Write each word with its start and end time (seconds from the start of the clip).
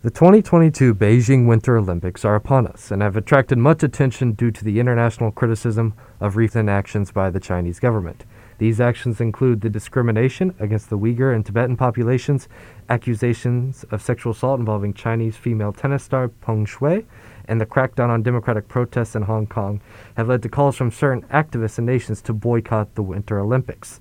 The 0.00 0.10
2022 0.10 0.94
Beijing 0.94 1.48
Winter 1.48 1.76
Olympics 1.76 2.24
are 2.24 2.36
upon 2.36 2.68
us 2.68 2.92
and 2.92 3.02
have 3.02 3.16
attracted 3.16 3.58
much 3.58 3.82
attention 3.82 4.30
due 4.30 4.52
to 4.52 4.64
the 4.64 4.78
international 4.78 5.32
criticism 5.32 5.92
of 6.20 6.36
recent 6.36 6.68
actions 6.68 7.10
by 7.10 7.30
the 7.30 7.40
Chinese 7.40 7.80
government. 7.80 8.24
These 8.58 8.80
actions 8.80 9.20
include 9.20 9.60
the 9.60 9.68
discrimination 9.68 10.54
against 10.60 10.88
the 10.88 10.96
Uyghur 10.96 11.34
and 11.34 11.44
Tibetan 11.44 11.76
populations, 11.76 12.46
accusations 12.88 13.84
of 13.90 14.00
sexual 14.00 14.30
assault 14.30 14.60
involving 14.60 14.94
Chinese 14.94 15.36
female 15.36 15.72
tennis 15.72 16.04
star 16.04 16.28
Peng 16.28 16.64
Shuai, 16.64 17.04
and 17.46 17.60
the 17.60 17.66
crackdown 17.66 18.08
on 18.08 18.22
democratic 18.22 18.68
protests 18.68 19.16
in 19.16 19.22
Hong 19.22 19.48
Kong 19.48 19.80
have 20.16 20.28
led 20.28 20.44
to 20.44 20.48
calls 20.48 20.76
from 20.76 20.92
certain 20.92 21.22
activists 21.22 21.78
and 21.78 21.88
nations 21.88 22.22
to 22.22 22.32
boycott 22.32 22.94
the 22.94 23.02
Winter 23.02 23.40
Olympics. 23.40 24.00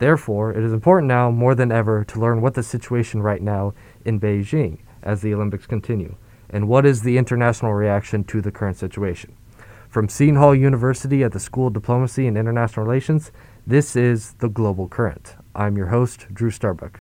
Therefore, 0.00 0.50
it 0.50 0.64
is 0.64 0.72
important 0.72 1.06
now 1.06 1.30
more 1.30 1.54
than 1.54 1.70
ever 1.70 2.02
to 2.02 2.18
learn 2.18 2.40
what 2.40 2.54
the 2.54 2.64
situation 2.64 3.22
right 3.22 3.40
now 3.40 3.74
in 4.04 4.18
Beijing 4.18 4.78
as 5.06 5.22
the 5.22 5.32
Olympics 5.32 5.66
continue? 5.66 6.16
And 6.50 6.68
what 6.68 6.84
is 6.84 7.02
the 7.02 7.16
international 7.16 7.72
reaction 7.72 8.24
to 8.24 8.42
the 8.42 8.50
current 8.50 8.76
situation? 8.76 9.34
From 9.88 10.08
Seton 10.08 10.36
Hall 10.36 10.54
University 10.54 11.24
at 11.24 11.32
the 11.32 11.40
School 11.40 11.68
of 11.68 11.72
Diplomacy 11.72 12.26
and 12.26 12.36
International 12.36 12.84
Relations, 12.84 13.30
this 13.66 13.96
is 13.96 14.34
The 14.34 14.48
Global 14.48 14.88
Current. 14.88 15.36
I'm 15.54 15.76
your 15.76 15.86
host, 15.86 16.26
Drew 16.34 16.50
Starbuck. 16.50 16.98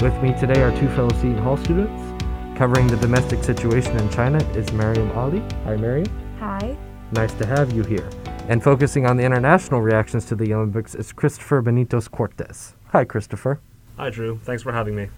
With 0.00 0.22
me 0.22 0.34
today 0.38 0.62
are 0.62 0.70
two 0.78 0.88
fellow 0.90 1.10
Seton 1.14 1.38
Hall 1.38 1.56
students. 1.56 2.13
Covering 2.56 2.86
the 2.86 2.96
domestic 2.98 3.42
situation 3.42 3.96
in 3.98 4.08
China 4.10 4.38
is 4.52 4.70
Maryam 4.72 5.10
Ali. 5.18 5.40
Hi, 5.64 5.74
Maryam. 5.74 6.06
Hi. 6.38 6.76
Nice 7.10 7.32
to 7.34 7.46
have 7.46 7.72
you 7.72 7.82
here. 7.82 8.08
And 8.48 8.62
focusing 8.62 9.06
on 9.06 9.16
the 9.16 9.24
international 9.24 9.80
reactions 9.80 10.24
to 10.26 10.36
the 10.36 10.54
Olympics 10.54 10.94
is 10.94 11.12
Christopher 11.12 11.60
Benitez-Cuartas. 11.62 12.74
Hi, 12.92 13.04
Christopher. 13.04 13.60
Hi, 13.96 14.08
Drew. 14.08 14.38
Thanks 14.38 14.62
for 14.62 14.70
having 14.70 14.94
me. 14.94 15.08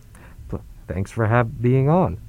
Thanks 0.88 1.10
for 1.10 1.27
have, 1.27 1.60
being 1.60 1.91
on. 1.91 2.22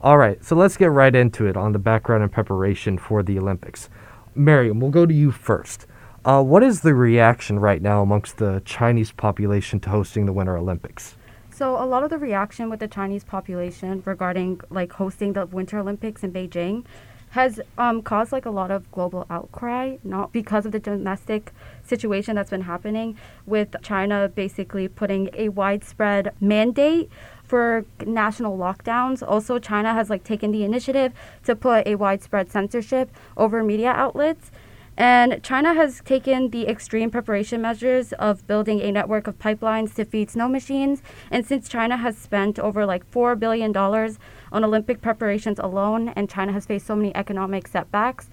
All 0.00 0.16
right, 0.16 0.42
so 0.42 0.56
let's 0.56 0.78
get 0.78 0.90
right 0.90 1.14
into 1.14 1.46
it 1.46 1.58
on 1.58 1.72
the 1.72 1.78
background 1.78 2.22
and 2.22 2.32
preparation 2.32 2.96
for 2.96 3.22
the 3.22 3.38
Olympics. 3.38 3.90
Maryam, 4.34 4.80
we'll 4.80 4.90
go 4.90 5.04
to 5.04 5.12
you 5.12 5.32
first. 5.32 5.86
Uh, 6.24 6.42
what 6.42 6.62
is 6.62 6.80
the 6.80 6.94
reaction 6.94 7.58
right 7.58 7.82
now 7.82 8.00
amongst 8.00 8.38
the 8.38 8.62
Chinese 8.64 9.12
population 9.12 9.80
to 9.80 9.90
hosting 9.90 10.24
the 10.24 10.32
Winter 10.32 10.56
Olympics? 10.56 11.16
So 11.56 11.82
a 11.82 11.86
lot 11.86 12.04
of 12.04 12.10
the 12.10 12.18
reaction 12.18 12.68
with 12.68 12.80
the 12.80 12.86
Chinese 12.86 13.24
population 13.24 14.02
regarding 14.04 14.60
like 14.68 14.92
hosting 14.92 15.32
the 15.32 15.46
Winter 15.46 15.78
Olympics 15.78 16.22
in 16.22 16.30
Beijing 16.30 16.84
has 17.30 17.58
um, 17.78 18.02
caused 18.02 18.30
like 18.30 18.44
a 18.44 18.50
lot 18.50 18.70
of 18.70 18.90
global 18.92 19.24
outcry, 19.30 19.96
not 20.04 20.32
because 20.32 20.66
of 20.66 20.72
the 20.72 20.78
domestic 20.78 21.54
situation 21.82 22.36
that's 22.36 22.50
been 22.50 22.60
happening 22.60 23.16
with 23.46 23.74
China 23.80 24.28
basically 24.28 24.86
putting 24.86 25.30
a 25.32 25.48
widespread 25.48 26.34
mandate 26.42 27.08
for 27.42 27.86
national 28.04 28.58
lockdowns. 28.58 29.26
Also, 29.26 29.58
China 29.58 29.94
has 29.94 30.10
like 30.10 30.24
taken 30.24 30.52
the 30.52 30.62
initiative 30.62 31.14
to 31.44 31.56
put 31.56 31.86
a 31.86 31.94
widespread 31.94 32.50
censorship 32.50 33.10
over 33.34 33.64
media 33.64 33.92
outlets. 33.92 34.50
And 34.96 35.42
China 35.42 35.74
has 35.74 36.00
taken 36.04 36.50
the 36.50 36.66
extreme 36.66 37.10
preparation 37.10 37.60
measures 37.60 38.14
of 38.14 38.46
building 38.46 38.80
a 38.80 38.90
network 38.90 39.26
of 39.26 39.38
pipelines 39.38 39.94
to 39.96 40.06
feed 40.06 40.30
snow 40.30 40.48
machines. 40.48 41.02
And 41.30 41.46
since 41.46 41.68
China 41.68 41.98
has 41.98 42.16
spent 42.16 42.58
over 42.58 42.86
like 42.86 43.10
$4 43.10 43.38
billion 43.38 43.76
on 43.76 44.64
Olympic 44.64 45.02
preparations 45.02 45.58
alone, 45.58 46.08
and 46.10 46.30
China 46.30 46.52
has 46.52 46.64
faced 46.64 46.86
so 46.86 46.96
many 46.96 47.14
economic 47.14 47.68
setbacks 47.68 48.30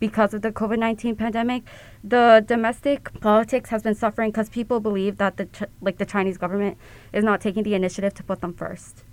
because 0.00 0.34
of 0.34 0.42
the 0.42 0.52
COVID 0.52 0.78
19 0.78 1.16
pandemic, 1.16 1.62
the 2.04 2.44
domestic 2.46 3.18
politics 3.20 3.70
has 3.70 3.82
been 3.82 3.94
suffering 3.94 4.30
because 4.30 4.50
people 4.50 4.80
believe 4.80 5.16
that 5.16 5.38
the, 5.38 5.48
like 5.80 5.96
the 5.96 6.06
Chinese 6.06 6.36
government 6.36 6.76
is 7.12 7.24
not 7.24 7.40
taking 7.40 7.62
the 7.62 7.74
initiative 7.74 8.12
to 8.14 8.22
put 8.22 8.42
them 8.42 8.52
first. 8.52 9.04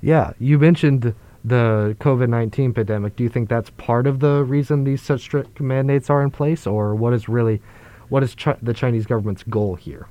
Yeah, 0.00 0.32
you 0.38 0.58
mentioned 0.58 1.14
the 1.44 1.96
COVID 2.00 2.28
19 2.28 2.74
pandemic, 2.74 3.16
do 3.16 3.22
you 3.22 3.28
think 3.28 3.48
that's 3.48 3.70
part 3.70 4.06
of 4.06 4.20
the 4.20 4.44
reason 4.44 4.84
these 4.84 5.02
such 5.02 5.20
strict 5.20 5.60
mandates 5.60 6.10
are 6.10 6.22
in 6.22 6.30
place, 6.30 6.66
or 6.66 6.94
what 6.94 7.12
is 7.12 7.28
really, 7.28 7.60
what 8.08 8.22
is 8.22 8.34
chi- 8.34 8.56
the 8.62 8.74
Chinese 8.74 9.06
government's 9.06 9.42
goal 9.44 9.74
here? 9.74 10.08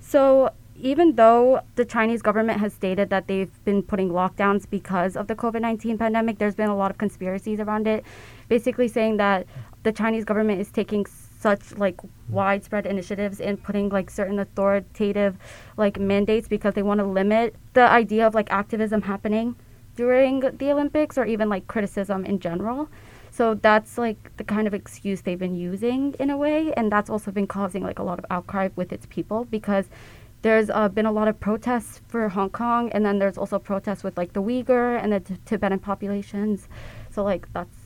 So, 0.00 0.50
even 0.80 1.16
though 1.16 1.60
the 1.74 1.84
Chinese 1.84 2.22
government 2.22 2.60
has 2.60 2.72
stated 2.72 3.10
that 3.10 3.26
they've 3.26 3.52
been 3.64 3.82
putting 3.82 4.10
lockdowns 4.10 4.68
because 4.70 5.16
of 5.16 5.26
the 5.26 5.34
COVID 5.34 5.60
19 5.60 5.98
pandemic, 5.98 6.38
there's 6.38 6.54
been 6.54 6.70
a 6.70 6.76
lot 6.76 6.90
of 6.90 6.98
conspiracies 6.98 7.58
around 7.60 7.86
it, 7.86 8.04
basically 8.48 8.88
saying 8.88 9.16
that 9.16 9.46
the 9.82 9.92
Chinese 9.92 10.24
government 10.24 10.60
is 10.60 10.70
taking 10.70 11.04
such 11.40 11.76
like 11.76 12.00
widespread 12.28 12.86
initiatives 12.86 13.40
in 13.40 13.56
putting 13.56 13.88
like 13.88 14.10
certain 14.10 14.38
authoritative 14.38 15.36
like 15.76 15.98
mandates 15.98 16.48
because 16.48 16.74
they 16.74 16.82
want 16.82 16.98
to 16.98 17.06
limit 17.06 17.54
the 17.74 17.82
idea 17.82 18.26
of 18.26 18.34
like 18.34 18.50
activism 18.50 19.02
happening 19.02 19.54
during 19.98 20.38
the 20.60 20.70
Olympics 20.70 21.18
or 21.18 21.24
even 21.26 21.48
like 21.48 21.66
criticism 21.66 22.24
in 22.24 22.38
general. 22.38 22.88
So 23.32 23.54
that's 23.54 23.98
like 23.98 24.20
the 24.36 24.44
kind 24.44 24.68
of 24.68 24.72
excuse 24.72 25.22
they've 25.22 25.38
been 25.46 25.56
using 25.56 26.14
in 26.20 26.30
a 26.30 26.36
way, 26.36 26.72
and 26.76 26.90
that's 26.90 27.10
also 27.10 27.32
been 27.32 27.48
causing 27.48 27.82
like 27.82 27.98
a 27.98 28.04
lot 28.04 28.18
of 28.20 28.24
outcry 28.30 28.68
with 28.76 28.92
its 28.92 29.06
people 29.06 29.44
because 29.46 29.86
there's 30.42 30.70
uh, 30.70 30.88
been 30.88 31.04
a 31.04 31.10
lot 31.10 31.26
of 31.26 31.40
protests 31.40 32.00
for 32.06 32.28
Hong 32.28 32.50
Kong, 32.50 32.90
and 32.92 33.04
then 33.04 33.18
there's 33.18 33.36
also 33.36 33.58
protests 33.58 34.04
with 34.04 34.16
like 34.16 34.32
the 34.34 34.42
Uyghur 34.42 35.02
and 35.02 35.12
the 35.12 35.20
t- 35.20 35.36
Tibetan 35.44 35.80
populations. 35.80 36.68
So 37.10 37.24
like 37.24 37.52
that's 37.52 37.76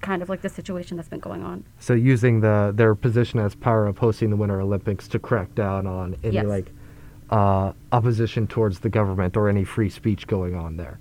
kind 0.00 0.20
of 0.20 0.28
like 0.28 0.42
the 0.42 0.48
situation 0.48 0.96
that's 0.96 1.08
been 1.08 1.20
going 1.20 1.44
on. 1.44 1.64
So 1.78 1.94
using 1.94 2.40
the 2.40 2.72
their 2.74 2.96
position 2.96 3.38
as 3.38 3.54
power 3.54 3.86
of 3.86 3.98
hosting 3.98 4.30
the 4.30 4.36
Winter 4.36 4.60
Olympics 4.60 5.06
to 5.08 5.20
crack 5.20 5.54
down 5.54 5.86
on 5.86 6.16
any 6.24 6.34
yes. 6.34 6.44
like 6.44 6.72
uh, 7.30 7.72
opposition 7.92 8.46
towards 8.48 8.80
the 8.80 8.88
government 8.88 9.36
or 9.36 9.48
any 9.48 9.64
free 9.64 9.90
speech 9.90 10.26
going 10.26 10.56
on 10.56 10.76
there. 10.76 10.98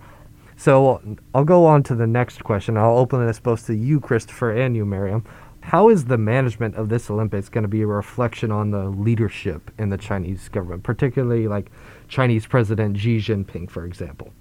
So 0.65 0.99
I'll 1.35 1.45
go 1.45 1.67
on 1.67 1.83
to 1.83 1.93
the 1.93 2.07
next 2.07 2.43
question. 2.43 2.75
I'll 2.75 2.97
open 2.97 3.23
this 3.23 3.39
both 3.39 3.67
to 3.67 3.75
you, 3.75 3.99
Christopher, 3.99 4.51
and 4.51 4.75
you, 4.75 4.83
Miriam. 4.83 5.23
How 5.61 5.89
is 5.89 6.05
the 6.05 6.17
management 6.17 6.73
of 6.73 6.89
this 6.89 7.07
Olympics 7.07 7.49
going 7.49 7.65
to 7.65 7.67
be 7.67 7.83
a 7.83 7.85
reflection 7.85 8.51
on 8.51 8.71
the 8.71 8.85
leadership 8.85 9.69
in 9.77 9.91
the 9.91 9.97
Chinese 9.99 10.49
government, 10.49 10.81
particularly 10.81 11.47
like 11.47 11.71
Chinese 12.07 12.47
President 12.47 12.97
Xi 12.97 13.17
Jinping, 13.19 13.69
for 13.69 13.85
example? 13.85 14.33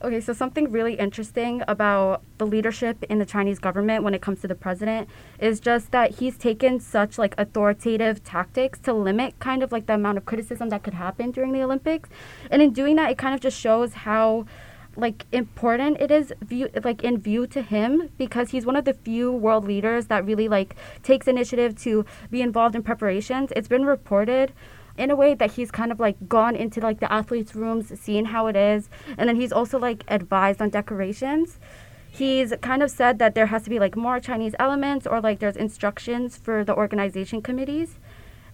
Okay, 0.00 0.20
so 0.20 0.32
something 0.32 0.70
really 0.70 0.94
interesting 0.94 1.64
about 1.66 2.22
the 2.38 2.46
leadership 2.46 3.02
in 3.10 3.18
the 3.18 3.26
Chinese 3.26 3.58
government 3.58 4.04
when 4.04 4.14
it 4.14 4.22
comes 4.22 4.42
to 4.42 4.46
the 4.46 4.54
president 4.54 5.08
is 5.40 5.58
just 5.58 5.90
that 5.90 6.20
he's 6.20 6.38
taken 6.38 6.78
such 6.78 7.18
like 7.18 7.34
authoritative 7.36 8.22
tactics 8.22 8.78
to 8.78 8.92
limit 8.92 9.36
kind 9.40 9.64
of 9.64 9.72
like 9.72 9.86
the 9.86 9.94
amount 9.94 10.18
of 10.18 10.24
criticism 10.24 10.68
that 10.68 10.84
could 10.84 10.94
happen 10.94 11.32
during 11.32 11.50
the 11.50 11.64
Olympics. 11.64 12.08
And 12.48 12.62
in 12.62 12.72
doing 12.72 12.94
that, 12.94 13.10
it 13.10 13.18
kind 13.18 13.34
of 13.34 13.40
just 13.40 13.58
shows 13.58 13.94
how 13.94 14.46
like 14.96 15.26
important 15.32 16.00
it 16.00 16.10
is 16.10 16.32
view 16.40 16.68
like 16.84 17.02
in 17.02 17.18
view 17.18 17.46
to 17.46 17.62
him 17.62 18.10
because 18.18 18.50
he's 18.50 18.64
one 18.64 18.76
of 18.76 18.84
the 18.84 18.94
few 18.94 19.32
world 19.32 19.64
leaders 19.64 20.06
that 20.06 20.24
really 20.24 20.48
like 20.48 20.76
takes 21.02 21.26
initiative 21.26 21.76
to 21.82 22.04
be 22.30 22.42
involved 22.42 22.74
in 22.74 22.82
preparations. 22.82 23.52
It's 23.56 23.68
been 23.68 23.84
reported 23.84 24.52
in 24.96 25.10
a 25.10 25.16
way 25.16 25.34
that 25.34 25.52
he's 25.52 25.70
kind 25.70 25.90
of 25.90 25.98
like 25.98 26.28
gone 26.28 26.54
into 26.54 26.80
like 26.80 27.00
the 27.00 27.12
athletes' 27.12 27.54
rooms, 27.54 27.92
seeing 27.98 28.26
how 28.26 28.46
it 28.46 28.56
is, 28.56 28.88
and 29.18 29.28
then 29.28 29.36
he's 29.36 29.52
also 29.52 29.78
like 29.78 30.04
advised 30.08 30.62
on 30.62 30.70
decorations. 30.70 31.58
He's 32.08 32.54
kind 32.62 32.80
of 32.80 32.90
said 32.90 33.18
that 33.18 33.34
there 33.34 33.46
has 33.46 33.64
to 33.64 33.70
be 33.70 33.80
like 33.80 33.96
more 33.96 34.20
Chinese 34.20 34.54
elements 34.60 35.04
or 35.04 35.20
like 35.20 35.40
there's 35.40 35.56
instructions 35.56 36.36
for 36.36 36.62
the 36.64 36.74
organization 36.74 37.42
committees. 37.42 37.98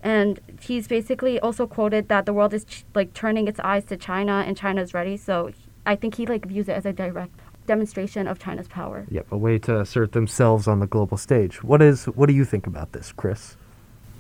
And 0.03 0.41
he's 0.62 0.89
basically 0.89 1.39
also 1.39 1.67
quoted 1.67 2.09
that 2.09 2.25
the 2.25 2.33
world 2.33 2.55
is 2.55 2.65
ch- 2.65 2.87
like 2.95 3.12
turning 3.12 3.49
its 3.49 3.61
eyes 3.61 3.84
to 3.87 3.99
China 3.99 4.43
and 4.47 4.57
China's 4.57 4.95
ready. 4.95 5.19
So 5.19 5.53
I 5.87 5.97
think 5.97 6.15
he 6.17 6.27
like 6.27 6.45
views 6.47 6.69
it 6.69 6.73
as 6.73 6.87
a 6.87 6.93
direct 6.93 7.39
demonstration 7.66 8.27
of 8.27 8.39
China's 8.39 8.69
power. 8.69 9.07
Yep, 9.10 9.27
a 9.31 9.37
way 9.37 9.59
to 9.60 9.81
assert 9.81 10.13
themselves 10.13 10.66
on 10.66 10.81
the 10.81 10.87
global 10.87 11.16
stage. 11.16 11.63
What 11.63 11.81
is 11.83 12.07
what 12.07 12.27
do 12.27 12.34
you 12.34 12.45
think 12.45 12.66
about 12.66 12.93
this, 12.93 13.13
Chris? 13.13 13.57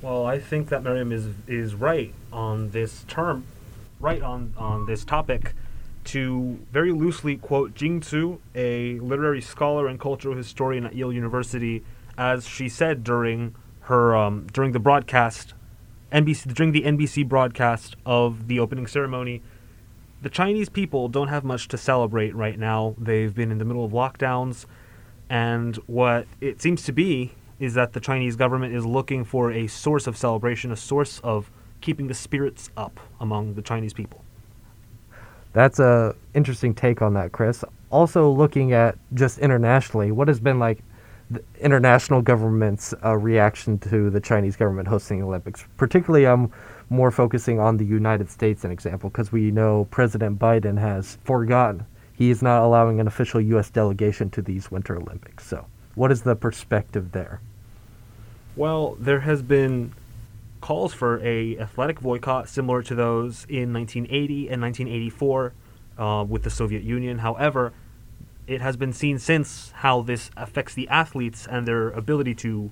Well, 0.02 0.24
I 0.24 0.38
think 0.38 0.68
that 0.68 0.82
Miriam 0.82 1.12
is 1.12 1.26
is 1.46 1.74
right 1.74 2.14
on 2.32 2.70
this 2.70 3.04
term, 3.08 3.44
right 3.98 4.22
on 4.22 4.54
on 4.56 4.86
this 4.86 5.04
topic. 5.04 5.54
To 6.04 6.58
very 6.72 6.92
loosely 6.92 7.36
quote 7.36 7.74
Jing 7.74 8.00
Tsu, 8.00 8.40
a 8.54 8.98
literary 9.00 9.42
scholar 9.42 9.86
and 9.86 10.00
cultural 10.00 10.34
historian 10.34 10.86
at 10.86 10.94
Yale 10.94 11.12
University, 11.12 11.84
as 12.16 12.48
she 12.48 12.70
said 12.70 13.04
during 13.04 13.54
her 13.82 14.16
um, 14.16 14.46
during 14.52 14.72
the 14.72 14.78
broadcast, 14.78 15.52
NBC 16.10 16.54
during 16.54 16.72
the 16.72 16.82
NBC 16.82 17.28
broadcast 17.28 17.96
of 18.06 18.48
the 18.48 18.58
opening 18.58 18.86
ceremony 18.86 19.42
the 20.22 20.30
Chinese 20.30 20.68
people 20.68 21.08
don't 21.08 21.28
have 21.28 21.44
much 21.44 21.68
to 21.68 21.78
celebrate 21.78 22.34
right 22.34 22.58
now. 22.58 22.94
They've 22.98 23.34
been 23.34 23.50
in 23.50 23.58
the 23.58 23.64
middle 23.64 23.84
of 23.84 23.92
lockdowns, 23.92 24.66
and 25.28 25.76
what 25.86 26.26
it 26.40 26.60
seems 26.60 26.84
to 26.84 26.92
be 26.92 27.32
is 27.58 27.74
that 27.74 27.92
the 27.92 28.00
Chinese 28.00 28.36
government 28.36 28.74
is 28.74 28.84
looking 28.86 29.24
for 29.24 29.52
a 29.52 29.66
source 29.66 30.06
of 30.06 30.16
celebration, 30.16 30.72
a 30.72 30.76
source 30.76 31.20
of 31.20 31.50
keeping 31.80 32.08
the 32.08 32.14
spirits 32.14 32.70
up 32.76 32.98
among 33.20 33.54
the 33.54 33.62
Chinese 33.62 33.92
people. 33.92 34.24
That's 35.52 35.78
a 35.78 36.14
interesting 36.34 36.74
take 36.74 37.02
on 37.02 37.14
that, 37.14 37.32
Chris. 37.32 37.64
Also, 37.90 38.30
looking 38.30 38.72
at 38.72 38.96
just 39.14 39.38
internationally, 39.38 40.12
what 40.12 40.28
has 40.28 40.40
been 40.40 40.58
like 40.58 40.78
the 41.30 41.42
international 41.60 42.22
government's 42.22 42.94
uh, 43.04 43.16
reaction 43.16 43.78
to 43.78 44.10
the 44.10 44.20
Chinese 44.20 44.56
government 44.56 44.88
hosting 44.88 45.18
the 45.18 45.26
Olympics? 45.26 45.64
Particularly, 45.76 46.26
I'm 46.26 46.52
more 46.90 47.10
focusing 47.10 47.58
on 47.58 47.78
the 47.78 47.84
United 47.84 48.30
States, 48.30 48.64
an 48.64 48.70
example, 48.70 49.08
because 49.08 49.32
we 49.32 49.50
know 49.50 49.86
President 49.90 50.38
Biden 50.38 50.78
has 50.78 51.16
forgotten 51.24 51.86
he 52.20 52.28
is 52.28 52.42
not 52.42 52.62
allowing 52.62 53.00
an 53.00 53.06
official 53.06 53.40
U.S. 53.40 53.70
delegation 53.70 54.28
to 54.32 54.42
these 54.42 54.70
Winter 54.70 54.94
Olympics. 54.94 55.46
So, 55.46 55.64
what 55.94 56.12
is 56.12 56.20
the 56.20 56.36
perspective 56.36 57.12
there? 57.12 57.40
Well, 58.56 58.94
there 59.00 59.20
has 59.20 59.40
been 59.40 59.94
calls 60.60 60.92
for 60.92 61.18
a 61.24 61.56
athletic 61.56 61.98
boycott 62.02 62.46
similar 62.46 62.82
to 62.82 62.94
those 62.94 63.46
in 63.48 63.72
1980 63.72 64.50
and 64.50 64.60
1984 64.60 65.54
uh, 65.96 66.24
with 66.28 66.42
the 66.42 66.50
Soviet 66.50 66.82
Union. 66.82 67.20
However, 67.20 67.72
it 68.46 68.60
has 68.60 68.76
been 68.76 68.92
seen 68.92 69.18
since 69.18 69.72
how 69.76 70.02
this 70.02 70.30
affects 70.36 70.74
the 70.74 70.88
athletes 70.88 71.46
and 71.50 71.66
their 71.66 71.88
ability 71.88 72.34
to 72.34 72.70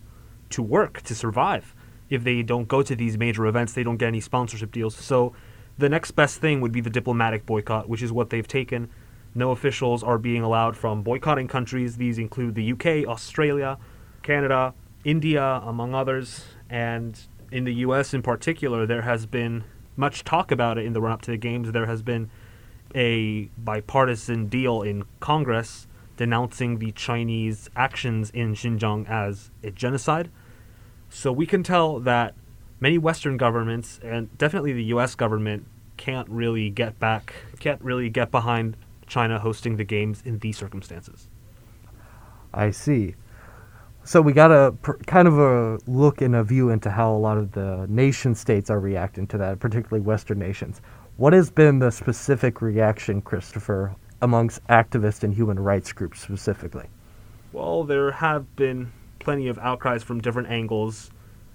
to 0.50 0.62
work 0.62 1.00
to 1.04 1.14
survive. 1.14 1.74
If 2.10 2.24
they 2.24 2.42
don't 2.42 2.68
go 2.68 2.82
to 2.82 2.96
these 2.96 3.18
major 3.18 3.46
events, 3.46 3.72
they 3.72 3.82
don't 3.82 3.96
get 3.96 4.08
any 4.08 4.20
sponsorship 4.20 4.72
deals. 4.72 4.96
So, 4.96 5.34
the 5.76 5.88
next 5.88 6.12
best 6.12 6.40
thing 6.40 6.60
would 6.60 6.72
be 6.72 6.80
the 6.80 6.90
diplomatic 6.90 7.46
boycott, 7.46 7.88
which 7.88 8.02
is 8.02 8.10
what 8.10 8.30
they've 8.30 8.48
taken. 8.48 8.90
No 9.34 9.52
officials 9.52 10.02
are 10.02 10.18
being 10.18 10.42
allowed 10.42 10.76
from 10.76 11.02
boycotting 11.02 11.46
countries. 11.46 11.96
These 11.96 12.18
include 12.18 12.56
the 12.56 12.72
UK, 12.72 13.08
Australia, 13.08 13.78
Canada, 14.22 14.74
India, 15.04 15.62
among 15.64 15.94
others. 15.94 16.44
And 16.68 17.18
in 17.52 17.64
the 17.64 17.74
US 17.74 18.12
in 18.12 18.22
particular, 18.22 18.86
there 18.86 19.02
has 19.02 19.26
been 19.26 19.64
much 19.96 20.24
talk 20.24 20.50
about 20.50 20.78
it 20.78 20.84
in 20.84 20.92
the 20.92 21.00
run 21.00 21.12
up 21.12 21.22
to 21.22 21.30
the 21.30 21.36
games. 21.36 21.70
There 21.70 21.86
has 21.86 22.02
been 22.02 22.30
a 22.94 23.50
bipartisan 23.56 24.46
deal 24.46 24.82
in 24.82 25.04
Congress 25.20 25.86
denouncing 26.16 26.78
the 26.78 26.90
Chinese 26.92 27.70
actions 27.76 28.30
in 28.30 28.54
Xinjiang 28.54 29.08
as 29.08 29.50
a 29.62 29.70
genocide. 29.70 30.30
So 31.10 31.32
we 31.32 31.46
can 31.46 31.62
tell 31.62 32.00
that 32.00 32.34
many 32.80 32.98
Western 32.98 33.36
governments, 33.36 33.98
and 34.02 34.36
definitely 34.38 34.72
the 34.72 34.84
US 34.84 35.14
government, 35.14 35.66
can't 35.96 36.28
really 36.28 36.70
get 36.70 36.98
back, 36.98 37.34
can't 37.58 37.82
really 37.82 38.08
get 38.08 38.30
behind 38.30 38.76
China 39.06 39.38
hosting 39.38 39.76
the 39.76 39.84
games 39.84 40.22
in 40.24 40.38
these 40.38 40.56
circumstances. 40.56 41.28
I 42.54 42.70
see. 42.70 43.14
So 44.04 44.22
we 44.22 44.32
got 44.32 44.50
a 44.50 44.72
pr- 44.80 44.96
kind 45.06 45.28
of 45.28 45.38
a 45.38 45.78
look 45.86 46.22
and 46.22 46.34
a 46.34 46.42
view 46.42 46.70
into 46.70 46.90
how 46.90 47.12
a 47.12 47.18
lot 47.18 47.36
of 47.36 47.52
the 47.52 47.86
nation 47.88 48.34
states 48.34 48.70
are 48.70 48.80
reacting 48.80 49.26
to 49.28 49.38
that, 49.38 49.60
particularly 49.60 50.00
Western 50.00 50.38
nations. 50.38 50.80
What 51.16 51.32
has 51.32 51.50
been 51.50 51.78
the 51.78 51.90
specific 51.90 52.62
reaction, 52.62 53.20
Christopher, 53.20 53.94
amongst 54.22 54.64
activists 54.68 55.24
and 55.24 55.34
human 55.34 55.58
rights 55.58 55.92
groups 55.92 56.20
specifically? 56.20 56.86
Well, 57.52 57.84
there 57.84 58.12
have 58.12 58.56
been 58.56 58.92
plenty 59.28 59.48
of 59.48 59.58
outcries 59.58 60.02
from 60.02 60.22
different 60.22 60.48
angles, 60.48 61.10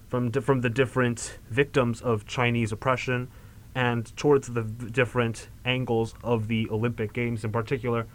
from 0.07 0.29
di- 0.29 0.39
from 0.39 0.61
the 0.61 0.69
different 0.69 1.39
victims 1.49 2.03
of 2.03 2.23
Chinese 2.27 2.71
oppression, 2.71 3.27
and 3.73 4.15
towards 4.15 4.49
the 4.49 4.61
different 4.61 5.49
angles 5.65 6.13
of 6.23 6.47
the 6.47 6.69
Olympic 6.69 7.13
Games 7.13 7.43
in 7.43 7.51
particular. 7.51 8.05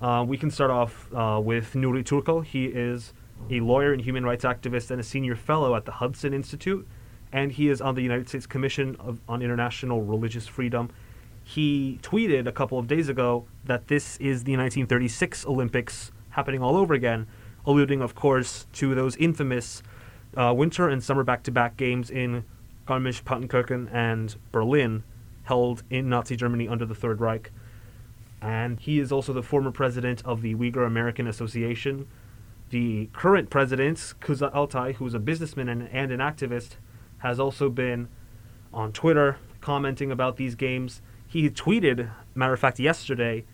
Uh, 0.00 0.24
we 0.24 0.38
can 0.38 0.52
start 0.52 0.70
off 0.70 1.12
uh, 1.12 1.40
with 1.42 1.72
Nury 1.72 2.04
Turkel. 2.04 2.44
He 2.44 2.66
is 2.66 3.12
a 3.50 3.58
lawyer 3.58 3.92
and 3.92 4.00
human 4.00 4.24
rights 4.24 4.44
activist 4.44 4.92
and 4.92 5.00
a 5.00 5.02
senior 5.02 5.34
fellow 5.34 5.74
at 5.74 5.84
the 5.84 5.90
Hudson 5.90 6.32
Institute, 6.32 6.86
and 7.32 7.50
he 7.50 7.68
is 7.68 7.80
on 7.80 7.96
the 7.96 8.02
United 8.02 8.28
States 8.28 8.46
Commission 8.46 8.94
of, 9.00 9.18
on 9.28 9.42
International 9.42 10.00
Religious 10.00 10.46
Freedom. 10.46 10.90
He 11.42 11.98
tweeted 12.02 12.46
a 12.46 12.52
couple 12.52 12.78
of 12.78 12.86
days 12.86 13.08
ago 13.08 13.48
that 13.64 13.88
this 13.88 14.16
is 14.18 14.44
the 14.44 14.52
1936 14.52 15.44
Olympics 15.44 16.12
happening 16.30 16.62
all 16.62 16.76
over 16.76 16.94
again, 16.94 17.26
alluding, 17.66 18.00
of 18.00 18.14
course, 18.14 18.66
to 18.74 18.94
those 18.94 19.16
infamous 19.16 19.82
uh, 20.36 20.52
winter 20.56 20.88
and 20.88 21.02
summer 21.02 21.24
back 21.24 21.42
to 21.44 21.50
back 21.50 21.76
games 21.76 22.10
in 22.10 22.44
Garmisch-Partenkirchen 22.86 23.92
and 23.92 24.36
Berlin, 24.52 25.02
held 25.44 25.82
in 25.90 26.08
Nazi 26.08 26.36
Germany 26.36 26.68
under 26.68 26.86
the 26.86 26.94
Third 26.94 27.20
Reich. 27.20 27.50
And 28.40 28.78
he 28.78 28.98
is 28.98 29.10
also 29.10 29.32
the 29.32 29.42
former 29.42 29.70
president 29.70 30.22
of 30.24 30.42
the 30.42 30.54
Uyghur 30.54 30.86
American 30.86 31.26
Association. 31.26 32.06
The 32.70 33.08
current 33.12 33.50
president, 33.50 33.96
Kuzzat 34.20 34.52
Altay, 34.54 34.94
who 34.94 35.06
is 35.06 35.14
a 35.14 35.18
businessman 35.18 35.68
and, 35.68 35.88
and 35.90 36.12
an 36.12 36.20
activist, 36.20 36.76
has 37.18 37.40
also 37.40 37.68
been 37.68 38.08
on 38.72 38.92
Twitter 38.92 39.38
commenting 39.60 40.12
about 40.12 40.36
these 40.36 40.54
games. 40.54 41.02
He 41.26 41.50
tweeted, 41.50 42.10
matter 42.34 42.52
of 42.52 42.60
fact, 42.60 42.78
yesterday, 42.78 43.44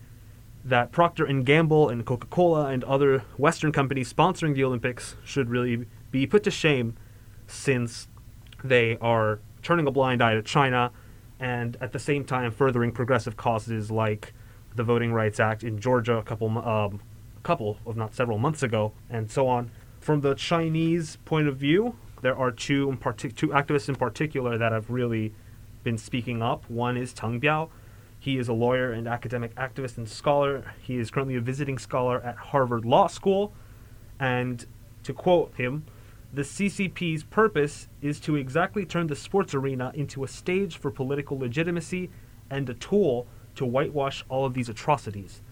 that 0.64 0.92
Procter 0.92 1.24
and 1.24 1.44
Gamble 1.44 1.88
and 1.90 2.06
Coca-Cola 2.06 2.66
and 2.66 2.82
other 2.84 3.24
Western 3.36 3.70
companies 3.70 4.12
sponsoring 4.12 4.54
the 4.54 4.64
Olympics 4.64 5.14
should 5.24 5.50
really 5.50 5.86
be 6.10 6.26
put 6.26 6.42
to 6.44 6.50
shame, 6.50 6.96
since 7.46 8.08
they 8.62 8.96
are 8.98 9.40
turning 9.62 9.86
a 9.86 9.90
blind 9.90 10.22
eye 10.22 10.34
to 10.34 10.42
China, 10.42 10.90
and 11.38 11.76
at 11.80 11.92
the 11.92 11.98
same 11.98 12.24
time 12.24 12.50
furthering 12.50 12.92
progressive 12.92 13.36
causes 13.36 13.90
like 13.90 14.32
the 14.74 14.82
Voting 14.82 15.12
Rights 15.12 15.38
Act 15.38 15.62
in 15.62 15.78
Georgia 15.78 16.16
a 16.16 16.22
couple, 16.22 16.48
um, 16.48 17.00
a 17.36 17.40
couple 17.42 17.78
of 17.84 17.96
not 17.96 18.14
several 18.14 18.38
months 18.38 18.62
ago, 18.62 18.92
and 19.10 19.30
so 19.30 19.46
on. 19.46 19.70
From 20.00 20.22
the 20.22 20.34
Chinese 20.34 21.16
point 21.24 21.46
of 21.46 21.56
view, 21.56 21.96
there 22.22 22.36
are 22.36 22.50
two 22.50 22.96
partic- 23.02 23.36
two 23.36 23.48
activists 23.48 23.88
in 23.88 23.96
particular 23.96 24.56
that 24.56 24.72
have 24.72 24.90
really 24.90 25.34
been 25.82 25.98
speaking 25.98 26.42
up. 26.42 26.68
One 26.70 26.96
is 26.96 27.12
Teng 27.12 27.40
Biao. 27.42 27.68
He 28.24 28.38
is 28.38 28.48
a 28.48 28.54
lawyer 28.54 28.90
and 28.90 29.06
academic 29.06 29.54
activist 29.54 29.98
and 29.98 30.08
scholar. 30.08 30.72
He 30.80 30.96
is 30.96 31.10
currently 31.10 31.36
a 31.36 31.42
visiting 31.42 31.76
scholar 31.76 32.22
at 32.22 32.36
Harvard 32.36 32.86
Law 32.86 33.06
School. 33.06 33.52
And 34.18 34.64
to 35.02 35.12
quote 35.12 35.54
him, 35.58 35.84
the 36.32 36.40
CCP's 36.40 37.22
purpose 37.24 37.86
is 38.00 38.18
to 38.20 38.36
exactly 38.36 38.86
turn 38.86 39.08
the 39.08 39.14
sports 39.14 39.52
arena 39.52 39.92
into 39.94 40.24
a 40.24 40.28
stage 40.28 40.78
for 40.78 40.90
political 40.90 41.38
legitimacy 41.38 42.08
and 42.48 42.66
a 42.70 42.72
tool 42.72 43.26
to 43.56 43.66
whitewash 43.66 44.24
all 44.30 44.46
of 44.46 44.54
these 44.54 44.70
atrocities. 44.70 45.42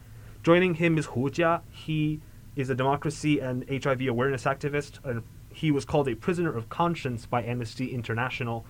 Joining 0.42 0.76
him 0.76 0.96
is 0.96 1.04
Hu 1.04 1.28
Jia. 1.28 1.60
He 1.68 2.22
is 2.56 2.70
a 2.70 2.74
democracy 2.74 3.38
and 3.38 3.68
HIV 3.68 4.00
awareness 4.08 4.44
activist. 4.44 4.98
And 5.04 5.24
he 5.52 5.70
was 5.70 5.84
called 5.84 6.08
a 6.08 6.14
prisoner 6.14 6.56
of 6.56 6.70
conscience 6.70 7.26
by 7.26 7.42
Amnesty 7.42 7.92
International. 7.92 8.64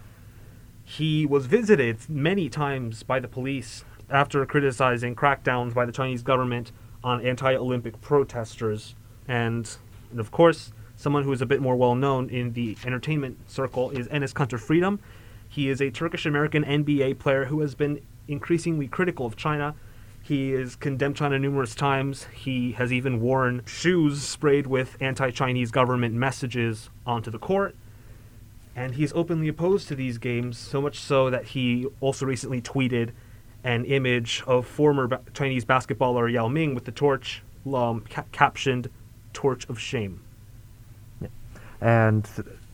He 0.82 1.24
was 1.24 1.46
visited 1.46 2.08
many 2.08 2.48
times 2.48 3.04
by 3.04 3.20
the 3.20 3.28
police 3.28 3.84
after 4.12 4.44
criticizing 4.44 5.16
crackdowns 5.16 5.74
by 5.74 5.86
the 5.86 5.92
Chinese 5.92 6.22
government 6.22 6.70
on 7.02 7.24
anti 7.24 7.54
Olympic 7.54 8.00
protesters. 8.00 8.94
And, 9.26 9.68
and 10.10 10.20
of 10.20 10.30
course, 10.30 10.72
someone 10.96 11.24
who 11.24 11.32
is 11.32 11.40
a 11.40 11.46
bit 11.46 11.60
more 11.60 11.74
well 11.74 11.94
known 11.94 12.28
in 12.28 12.52
the 12.52 12.76
entertainment 12.84 13.38
circle 13.50 13.90
is 13.90 14.06
Enes 14.08 14.32
Kanter 14.32 14.60
Freedom. 14.60 15.00
He 15.48 15.68
is 15.68 15.80
a 15.80 15.90
Turkish 15.90 16.26
American 16.26 16.64
NBA 16.64 17.18
player 17.18 17.46
who 17.46 17.60
has 17.60 17.74
been 17.74 18.00
increasingly 18.28 18.86
critical 18.86 19.26
of 19.26 19.36
China. 19.36 19.74
He 20.22 20.50
has 20.50 20.76
condemned 20.76 21.16
China 21.16 21.38
numerous 21.38 21.74
times. 21.74 22.26
He 22.32 22.72
has 22.72 22.92
even 22.92 23.20
worn 23.20 23.62
shoes 23.66 24.22
sprayed 24.22 24.66
with 24.66 24.96
anti 25.00 25.30
Chinese 25.30 25.70
government 25.70 26.14
messages 26.14 26.90
onto 27.06 27.30
the 27.30 27.38
court. 27.38 27.74
And 28.74 28.94
he's 28.94 29.12
openly 29.14 29.48
opposed 29.48 29.88
to 29.88 29.94
these 29.94 30.16
games, 30.18 30.56
so 30.56 30.80
much 30.80 30.98
so 30.98 31.28
that 31.28 31.46
he 31.46 31.86
also 32.00 32.24
recently 32.24 32.62
tweeted 32.62 33.10
an 33.64 33.84
image 33.84 34.42
of 34.46 34.66
former 34.66 35.06
ba- 35.06 35.20
Chinese 35.34 35.64
basketballer 35.64 36.30
Yao 36.30 36.48
Ming 36.48 36.74
with 36.74 36.84
the 36.84 36.92
torch 36.92 37.42
um, 37.66 38.04
ca- 38.10 38.24
captioned 38.32 38.88
Torch 39.32 39.68
of 39.68 39.78
Shame. 39.78 40.20
And 41.80 42.24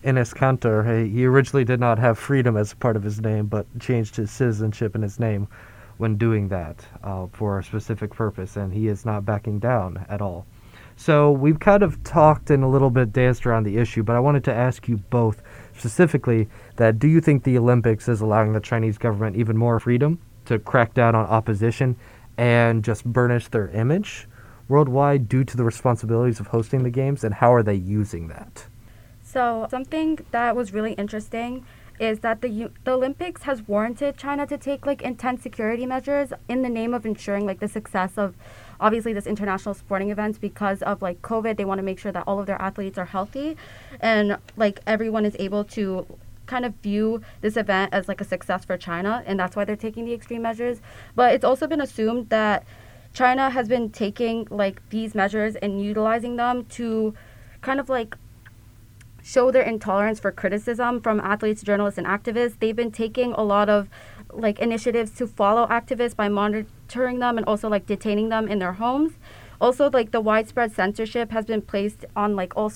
Enes 0.04 0.34
Kanter, 0.34 1.04
he, 1.04 1.10
he 1.10 1.26
originally 1.26 1.64
did 1.64 1.80
not 1.80 1.98
have 1.98 2.18
freedom 2.18 2.56
as 2.56 2.74
part 2.74 2.96
of 2.96 3.02
his 3.02 3.20
name, 3.20 3.46
but 3.46 3.66
changed 3.80 4.16
his 4.16 4.30
citizenship 4.30 4.94
in 4.94 5.02
his 5.02 5.18
name 5.18 5.48
when 5.96 6.16
doing 6.16 6.48
that 6.48 6.84
uh, 7.02 7.26
for 7.32 7.58
a 7.58 7.64
specific 7.64 8.12
purpose, 8.12 8.56
and 8.56 8.72
he 8.72 8.88
is 8.88 9.04
not 9.04 9.24
backing 9.24 9.58
down 9.58 10.04
at 10.08 10.20
all. 10.20 10.46
So 10.96 11.30
we've 11.30 11.60
kind 11.60 11.82
of 11.82 12.02
talked 12.04 12.50
and 12.50 12.64
a 12.64 12.68
little 12.68 12.90
bit 12.90 13.12
danced 13.12 13.46
around 13.46 13.64
the 13.64 13.78
issue, 13.78 14.02
but 14.02 14.16
I 14.16 14.20
wanted 14.20 14.44
to 14.44 14.54
ask 14.54 14.88
you 14.88 14.96
both 14.96 15.42
specifically 15.76 16.48
that 16.76 16.98
do 16.98 17.08
you 17.08 17.20
think 17.20 17.44
the 17.44 17.56
Olympics 17.56 18.08
is 18.08 18.20
allowing 18.20 18.52
the 18.52 18.60
Chinese 18.60 18.98
government 18.98 19.36
even 19.36 19.56
more 19.56 19.78
freedom 19.78 20.18
to 20.48 20.58
crack 20.58 20.94
down 20.94 21.14
on 21.14 21.24
opposition 21.26 21.96
and 22.36 22.84
just 22.84 23.04
burnish 23.04 23.48
their 23.48 23.68
image 23.70 24.26
worldwide 24.68 25.28
due 25.28 25.44
to 25.44 25.56
the 25.56 25.64
responsibilities 25.64 26.40
of 26.40 26.48
hosting 26.48 26.82
the 26.82 26.90
games, 26.90 27.24
and 27.24 27.34
how 27.34 27.52
are 27.52 27.62
they 27.62 27.74
using 27.74 28.28
that? 28.28 28.66
So 29.22 29.66
something 29.70 30.18
that 30.30 30.54
was 30.54 30.72
really 30.72 30.92
interesting 30.92 31.64
is 31.98 32.20
that 32.20 32.40
the 32.42 32.70
the 32.84 32.92
Olympics 32.92 33.42
has 33.42 33.66
warranted 33.66 34.16
China 34.16 34.46
to 34.46 34.56
take 34.56 34.86
like 34.86 35.02
intense 35.02 35.42
security 35.42 35.84
measures 35.84 36.32
in 36.48 36.62
the 36.62 36.68
name 36.68 36.94
of 36.94 37.04
ensuring 37.04 37.44
like 37.44 37.58
the 37.58 37.66
success 37.66 38.12
of 38.16 38.36
obviously 38.78 39.12
this 39.12 39.26
international 39.26 39.74
sporting 39.74 40.10
events 40.10 40.38
because 40.38 40.80
of 40.82 41.02
like 41.02 41.20
COVID 41.22 41.56
they 41.56 41.64
want 41.64 41.80
to 41.80 41.82
make 41.82 41.98
sure 41.98 42.12
that 42.12 42.22
all 42.26 42.38
of 42.38 42.46
their 42.46 42.60
athletes 42.62 42.98
are 42.98 43.04
healthy 43.06 43.56
and 44.00 44.38
like 44.56 44.78
everyone 44.86 45.24
is 45.24 45.34
able 45.40 45.64
to 45.64 46.06
kind 46.48 46.64
of 46.64 46.74
view 46.82 47.22
this 47.40 47.56
event 47.56 47.94
as 47.94 48.08
like 48.08 48.20
a 48.20 48.24
success 48.24 48.64
for 48.64 48.76
China, 48.76 49.22
and 49.26 49.38
that's 49.38 49.54
why 49.54 49.64
they're 49.64 49.76
taking 49.76 50.04
the 50.04 50.12
extreme 50.12 50.42
measures. 50.42 50.80
But 51.14 51.34
it's 51.34 51.44
also 51.44 51.68
been 51.68 51.80
assumed 51.80 52.30
that 52.30 52.64
China 53.12 53.50
has 53.50 53.68
been 53.68 53.90
taking 53.90 54.48
like 54.50 54.82
these 54.90 55.14
measures 55.14 55.54
and 55.56 55.80
utilizing 55.80 56.36
them 56.36 56.64
to 56.66 57.14
kind 57.60 57.78
of 57.78 57.88
like 57.88 58.16
show 59.22 59.50
their 59.50 59.62
intolerance 59.62 60.18
for 60.18 60.32
criticism 60.32 61.00
from 61.00 61.20
athletes, 61.20 61.62
journalists, 61.62 61.98
and 61.98 62.06
activists. 62.06 62.58
They've 62.58 62.74
been 62.74 62.90
taking 62.90 63.32
a 63.34 63.42
lot 63.42 63.68
of 63.68 63.88
like 64.32 64.58
initiatives 64.58 65.10
to 65.12 65.26
follow 65.26 65.66
activists 65.66 66.16
by 66.16 66.28
monitoring 66.28 67.18
them 67.18 67.36
and 67.36 67.46
also 67.46 67.68
like 67.68 67.86
detaining 67.86 68.30
them 68.30 68.48
in 68.48 68.58
their 68.58 68.74
homes. 68.74 69.12
Also, 69.60 69.90
like 69.90 70.12
the 70.12 70.20
widespread 70.20 70.72
censorship 70.72 71.30
has 71.30 71.44
been 71.44 71.60
placed 71.60 72.04
on 72.14 72.36
like 72.36 72.56
all 72.56 72.72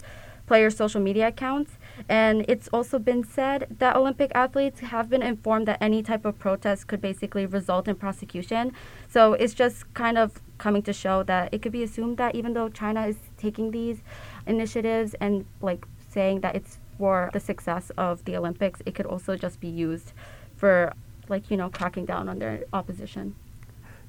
players' 0.47 0.77
social 0.77 1.01
media 1.01 1.29
accounts. 1.29 1.79
And 2.09 2.45
it's 2.49 2.69
also 2.73 2.99
been 2.99 3.25
said 3.25 3.77
that 3.79 3.97
Olympic 3.97 4.33
athletes 4.35 4.81
have 4.81 5.09
been 5.09 5.23
informed 5.23 5.69
that 5.69 5.79
any 5.81 6.03
type 6.03 6.25
of 6.25 6.39
protest 6.39 6.87
could 6.87 7.01
basically 7.01 7.47
result 7.47 7.89
in 7.89 7.97
prosecution. 7.97 8.73
So 9.09 9.35
it's 9.35 9.55
just 9.55 9.93
kind 9.95 10.19
of 10.19 10.41
coming 10.59 10.83
to 10.83 10.93
show 10.93 11.23
that 11.25 11.53
it 11.53 11.63
could 11.63 11.73
be 11.73 11.83
assumed 11.83 12.17
that 12.19 12.35
even 12.35 12.55
though 12.55 12.69
China 12.69 13.07
is 13.07 13.17
taking 13.37 13.71
these 13.71 14.03
initiatives 14.47 15.15
and 15.21 15.45
like 15.61 15.87
saying 16.11 16.41
that 16.41 16.55
it's 16.55 16.79
for 16.99 17.31
the 17.33 17.41
success 17.41 17.91
of 17.99 18.25
the 18.25 18.37
Olympics, 18.37 18.81
it 18.87 18.95
could 18.95 19.07
also 19.07 19.37
just 19.37 19.61
be 19.61 19.69
used 19.69 20.13
for 20.57 20.93
like, 21.29 21.51
you 21.51 21.57
know, 21.57 21.69
cracking 21.69 22.05
down 22.05 22.29
on 22.29 22.39
their 22.39 22.65
opposition. 22.73 23.35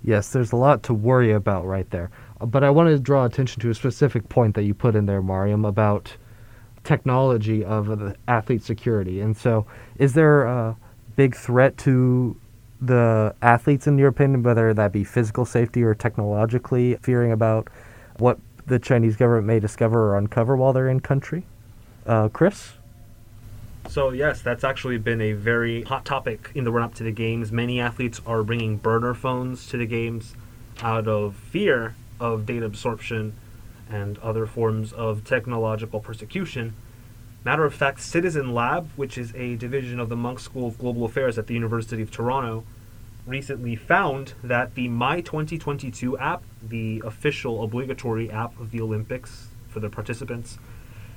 Yes, 0.04 0.32
there's 0.32 0.52
a 0.52 0.58
lot 0.58 0.84
to 0.84 0.94
worry 0.94 1.32
about 1.32 1.66
right 1.66 1.90
there. 1.90 2.12
But 2.42 2.64
I 2.64 2.70
wanted 2.70 2.92
to 2.92 3.00
draw 3.00 3.26
attention 3.26 3.62
to 3.62 3.70
a 3.70 3.74
specific 3.74 4.28
point 4.28 4.54
that 4.56 4.64
you 4.64 4.74
put 4.74 4.96
in 4.96 5.06
there, 5.06 5.22
Maryam, 5.22 5.64
about 5.64 6.16
technology 6.84 7.64
of 7.64 7.88
the 8.00 8.16
athlete 8.28 8.64
security. 8.64 9.22
And 9.22 9.36
so, 9.36 9.66
is 9.98 10.14
there 10.14 10.44
a 10.44 10.76
big 11.16 11.36
threat 11.36 11.78
to 11.80 12.36
the 12.82 13.34
athletes, 13.42 13.88
in 13.88 13.98
your 13.98 14.10
opinion, 14.10 14.44
whether 14.44 14.74
that 14.74 14.92
be 14.92 15.04
physical 15.04 15.46
safety 15.46 15.84
or 15.84 15.94
technologically, 15.96 16.96
fearing 17.02 17.32
about 17.32 17.70
what 18.18 18.38
the 18.66 18.80
Chinese 18.80 19.16
government 19.16 19.48
may 19.48 19.60
discover 19.60 20.12
or 20.12 20.18
uncover 20.18 20.56
while 20.56 20.74
they're 20.74 20.90
in 20.90 21.00
country? 21.00 21.46
Uh, 22.06 22.28
Chris? 22.30 22.74
So, 23.90 24.12
yes, 24.12 24.42
that's 24.42 24.64
actually 24.64 24.98
been 24.98 25.22
a 25.22 25.34
very 25.34 25.84
hot 25.84 26.06
topic 26.06 26.52
in 26.56 26.64
the 26.64 26.72
run 26.72 26.84
up 26.84 26.96
to 26.96 27.04
the 27.04 27.12
games. 27.12 27.52
Many 27.52 27.80
athletes 27.80 28.22
are 28.26 28.44
bringing 28.44 28.78
burner 28.78 29.14
phones 29.14 29.68
to 29.68 29.78
the 29.78 29.86
games 29.86 30.36
out 30.82 31.08
of 31.08 31.36
fear 31.36 31.96
of 32.20 32.46
data 32.46 32.66
absorption 32.66 33.34
and 33.90 34.18
other 34.20 34.46
forms 34.46 34.94
of 34.94 35.24
technological 35.24 36.00
persecution. 36.00 36.76
Matter 37.44 37.66
of 37.66 37.74
fact, 37.74 38.00
Citizen 38.00 38.54
Lab, 38.54 38.90
which 38.96 39.18
is 39.18 39.34
a 39.36 39.56
division 39.58 40.00
of 40.00 40.10
the 40.10 40.16
Munk 40.16 40.40
School 40.40 40.68
of 40.68 40.78
Global 40.78 41.04
Affairs 41.06 41.38
at 41.38 41.48
the 41.48 41.54
University 41.54 42.02
of 42.02 42.10
Toronto, 42.10 42.64
recently 43.26 43.76
found 43.76 44.34
that 44.44 44.76
the 44.76 44.88
My 44.88 45.22
2022 45.22 46.18
app, 46.18 46.44
the 46.62 47.02
official 47.06 47.64
obligatory 47.64 48.30
app 48.32 48.58
of 48.60 48.72
the 48.72 48.82
Olympics 48.82 49.50
for 49.70 49.80
the 49.80 49.90
participants, 49.90 50.58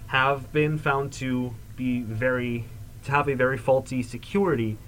have 0.08 0.52
been 0.52 0.78
found 0.78 1.12
to 1.12 1.54
be 1.76 2.00
very 2.02 2.64
to 3.04 3.12
have 3.12 3.28
a 3.28 3.35
very 3.35 3.56
faulty 3.56 4.02
security 4.02 4.78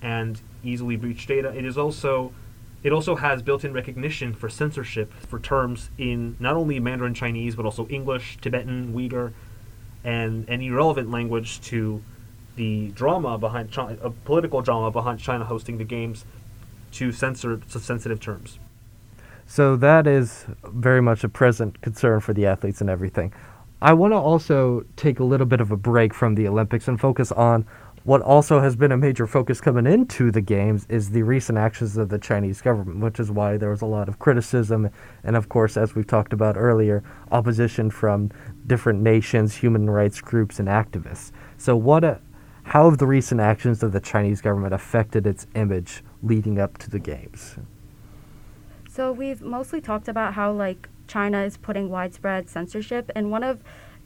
and 0.00 0.40
easily 0.64 0.96
breach 0.96 1.26
data. 1.26 1.56
It 1.56 1.64
is 1.64 1.78
also 1.78 2.32
it 2.82 2.92
also 2.92 3.16
has 3.16 3.42
built-in 3.42 3.72
recognition 3.72 4.34
for 4.34 4.48
censorship 4.48 5.12
for 5.12 5.38
terms 5.38 5.90
in 5.98 6.36
not 6.40 6.56
only 6.56 6.80
Mandarin 6.80 7.14
Chinese 7.14 7.54
but 7.54 7.64
also 7.64 7.86
English, 7.88 8.38
Tibetan, 8.40 8.92
Uyghur, 8.92 9.32
and 10.04 10.48
any 10.48 10.70
relevant 10.70 11.10
language 11.10 11.60
to 11.62 12.02
the 12.56 12.88
drama 12.88 13.38
behind 13.38 13.70
China, 13.70 13.96
a 14.02 14.08
uh, 14.08 14.12
political 14.24 14.60
drama 14.60 14.90
behind 14.90 15.20
China 15.20 15.44
hosting 15.44 15.78
the 15.78 15.84
games 15.84 16.24
to 16.92 17.12
censor 17.12 17.60
sensitive 17.68 18.20
terms. 18.20 18.58
So 19.46 19.76
that 19.76 20.06
is 20.06 20.46
very 20.64 21.00
much 21.00 21.24
a 21.24 21.28
present 21.28 21.80
concern 21.80 22.20
for 22.20 22.32
the 22.32 22.46
athletes 22.46 22.80
and 22.80 22.90
everything. 22.90 23.32
I 23.80 23.94
want 23.94 24.12
to 24.12 24.16
also 24.16 24.84
take 24.96 25.18
a 25.18 25.24
little 25.24 25.46
bit 25.46 25.60
of 25.60 25.70
a 25.72 25.76
break 25.76 26.14
from 26.14 26.34
the 26.34 26.46
Olympics 26.46 26.86
and 26.88 27.00
focus 27.00 27.32
on 27.32 27.66
what 28.04 28.20
also 28.20 28.60
has 28.60 28.74
been 28.74 28.90
a 28.90 28.96
major 28.96 29.26
focus 29.26 29.60
coming 29.60 29.86
into 29.86 30.30
the 30.30 30.40
games 30.40 30.86
is 30.88 31.10
the 31.10 31.22
recent 31.22 31.56
actions 31.56 31.96
of 31.96 32.08
the 32.08 32.18
Chinese 32.18 32.60
government, 32.60 32.98
which 33.00 33.20
is 33.20 33.30
why 33.30 33.56
there 33.56 33.70
was 33.70 33.82
a 33.82 33.86
lot 33.86 34.08
of 34.08 34.18
criticism 34.18 34.90
and, 35.22 35.36
of 35.36 35.48
course, 35.48 35.76
as 35.76 35.94
we've 35.94 36.06
talked 36.06 36.32
about 36.32 36.56
earlier, 36.56 37.04
opposition 37.30 37.90
from 37.90 38.30
different 38.66 39.00
nations, 39.00 39.54
human 39.56 39.88
rights 39.88 40.20
groups, 40.20 40.58
and 40.58 40.68
activists. 40.68 41.30
So, 41.56 41.76
what, 41.76 42.02
a, 42.02 42.20
how 42.64 42.90
have 42.90 42.98
the 42.98 43.06
recent 43.06 43.40
actions 43.40 43.82
of 43.82 43.92
the 43.92 44.00
Chinese 44.00 44.40
government 44.40 44.74
affected 44.74 45.26
its 45.26 45.46
image 45.54 46.02
leading 46.22 46.58
up 46.58 46.78
to 46.78 46.90
the 46.90 46.98
games? 46.98 47.56
So, 48.90 49.12
we've 49.12 49.42
mostly 49.42 49.80
talked 49.80 50.08
about 50.08 50.34
how 50.34 50.52
like 50.52 50.88
China 51.06 51.42
is 51.42 51.56
putting 51.56 51.88
widespread 51.88 52.50
censorship, 52.50 53.12
and 53.14 53.30
one 53.30 53.44
of 53.44 53.62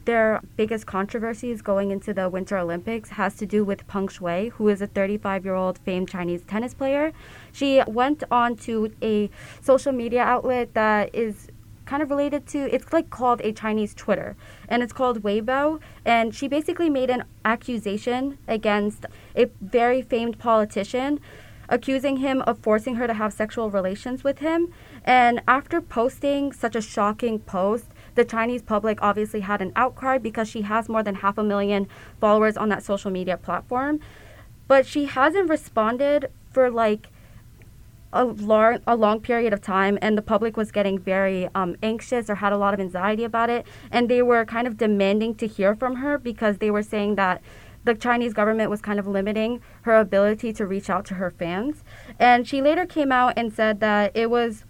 their 0.06 0.40
biggest 0.56 0.86
controversies 0.86 1.60
going 1.60 1.90
into 1.90 2.14
the 2.14 2.28
Winter 2.28 2.56
Olympics 2.56 3.10
has 3.10 3.36
to 3.36 3.46
do 3.46 3.64
with 3.64 3.86
Peng 3.86 4.08
Shuai, 4.08 4.52
who 4.52 4.68
is 4.68 4.80
a 4.80 4.86
35 4.86 5.44
year 5.44 5.54
old 5.54 5.78
famed 5.78 6.08
Chinese 6.08 6.42
tennis 6.44 6.72
player. 6.72 7.12
She 7.52 7.82
went 7.86 8.24
on 8.30 8.56
to 8.58 8.92
a 9.02 9.28
social 9.60 9.92
media 9.92 10.22
outlet 10.22 10.74
that 10.74 11.14
is 11.14 11.48
kind 11.84 12.02
of 12.02 12.10
related 12.10 12.46
to 12.48 12.74
it's 12.74 12.92
like 12.92 13.10
called 13.10 13.40
a 13.42 13.52
Chinese 13.52 13.94
Twitter 13.94 14.36
and 14.68 14.82
it's 14.82 14.92
called 14.92 15.22
Weibo 15.22 15.80
and 16.04 16.34
she 16.34 16.48
basically 16.48 16.90
made 16.90 17.10
an 17.10 17.22
accusation 17.44 18.38
against 18.48 19.06
a 19.36 19.44
very 19.60 20.02
famed 20.02 20.36
politician 20.36 21.20
accusing 21.68 22.16
him 22.16 22.42
of 22.42 22.58
forcing 22.58 22.96
her 22.96 23.06
to 23.06 23.14
have 23.14 23.32
sexual 23.32 23.70
relations 23.70 24.24
with 24.24 24.40
him 24.40 24.72
and 25.04 25.40
after 25.46 25.80
posting 25.80 26.52
such 26.52 26.74
a 26.74 26.80
shocking 26.80 27.38
post 27.38 27.86
the 28.16 28.24
Chinese 28.24 28.62
public 28.62 28.98
obviously 29.00 29.40
had 29.40 29.62
an 29.62 29.72
outcry 29.76 30.18
because 30.18 30.48
she 30.48 30.62
has 30.62 30.88
more 30.88 31.02
than 31.02 31.16
half 31.16 31.38
a 31.38 31.44
million 31.44 31.86
followers 32.20 32.56
on 32.56 32.68
that 32.70 32.82
social 32.82 33.10
media 33.10 33.36
platform. 33.36 34.00
But 34.66 34.84
she 34.84 35.04
hasn't 35.04 35.48
responded 35.48 36.30
for 36.52 36.70
like 36.70 37.08
a 38.12 38.24
long, 38.24 38.78
a 38.86 38.96
long 38.96 39.20
period 39.20 39.52
of 39.52 39.60
time, 39.60 39.98
and 40.00 40.16
the 40.16 40.22
public 40.22 40.56
was 40.56 40.72
getting 40.72 40.98
very 40.98 41.48
um, 41.54 41.76
anxious 41.82 42.30
or 42.30 42.36
had 42.36 42.52
a 42.52 42.56
lot 42.56 42.74
of 42.74 42.80
anxiety 42.80 43.24
about 43.24 43.50
it. 43.50 43.66
And 43.90 44.08
they 44.08 44.22
were 44.22 44.44
kind 44.44 44.66
of 44.66 44.76
demanding 44.78 45.34
to 45.36 45.46
hear 45.46 45.76
from 45.76 45.96
her 45.96 46.18
because 46.18 46.58
they 46.58 46.70
were 46.70 46.82
saying 46.82 47.14
that 47.16 47.42
the 47.84 47.94
Chinese 47.94 48.32
government 48.32 48.68
was 48.68 48.80
kind 48.80 48.98
of 48.98 49.06
limiting 49.06 49.60
her 49.82 49.96
ability 49.96 50.52
to 50.54 50.66
reach 50.66 50.90
out 50.90 51.04
to 51.06 51.14
her 51.14 51.30
fans. 51.30 51.84
And 52.18 52.48
she 52.48 52.60
later 52.60 52.84
came 52.84 53.12
out 53.12 53.34
and 53.36 53.52
said 53.52 53.78
that 53.80 54.10
it 54.16 54.28
was 54.28 54.64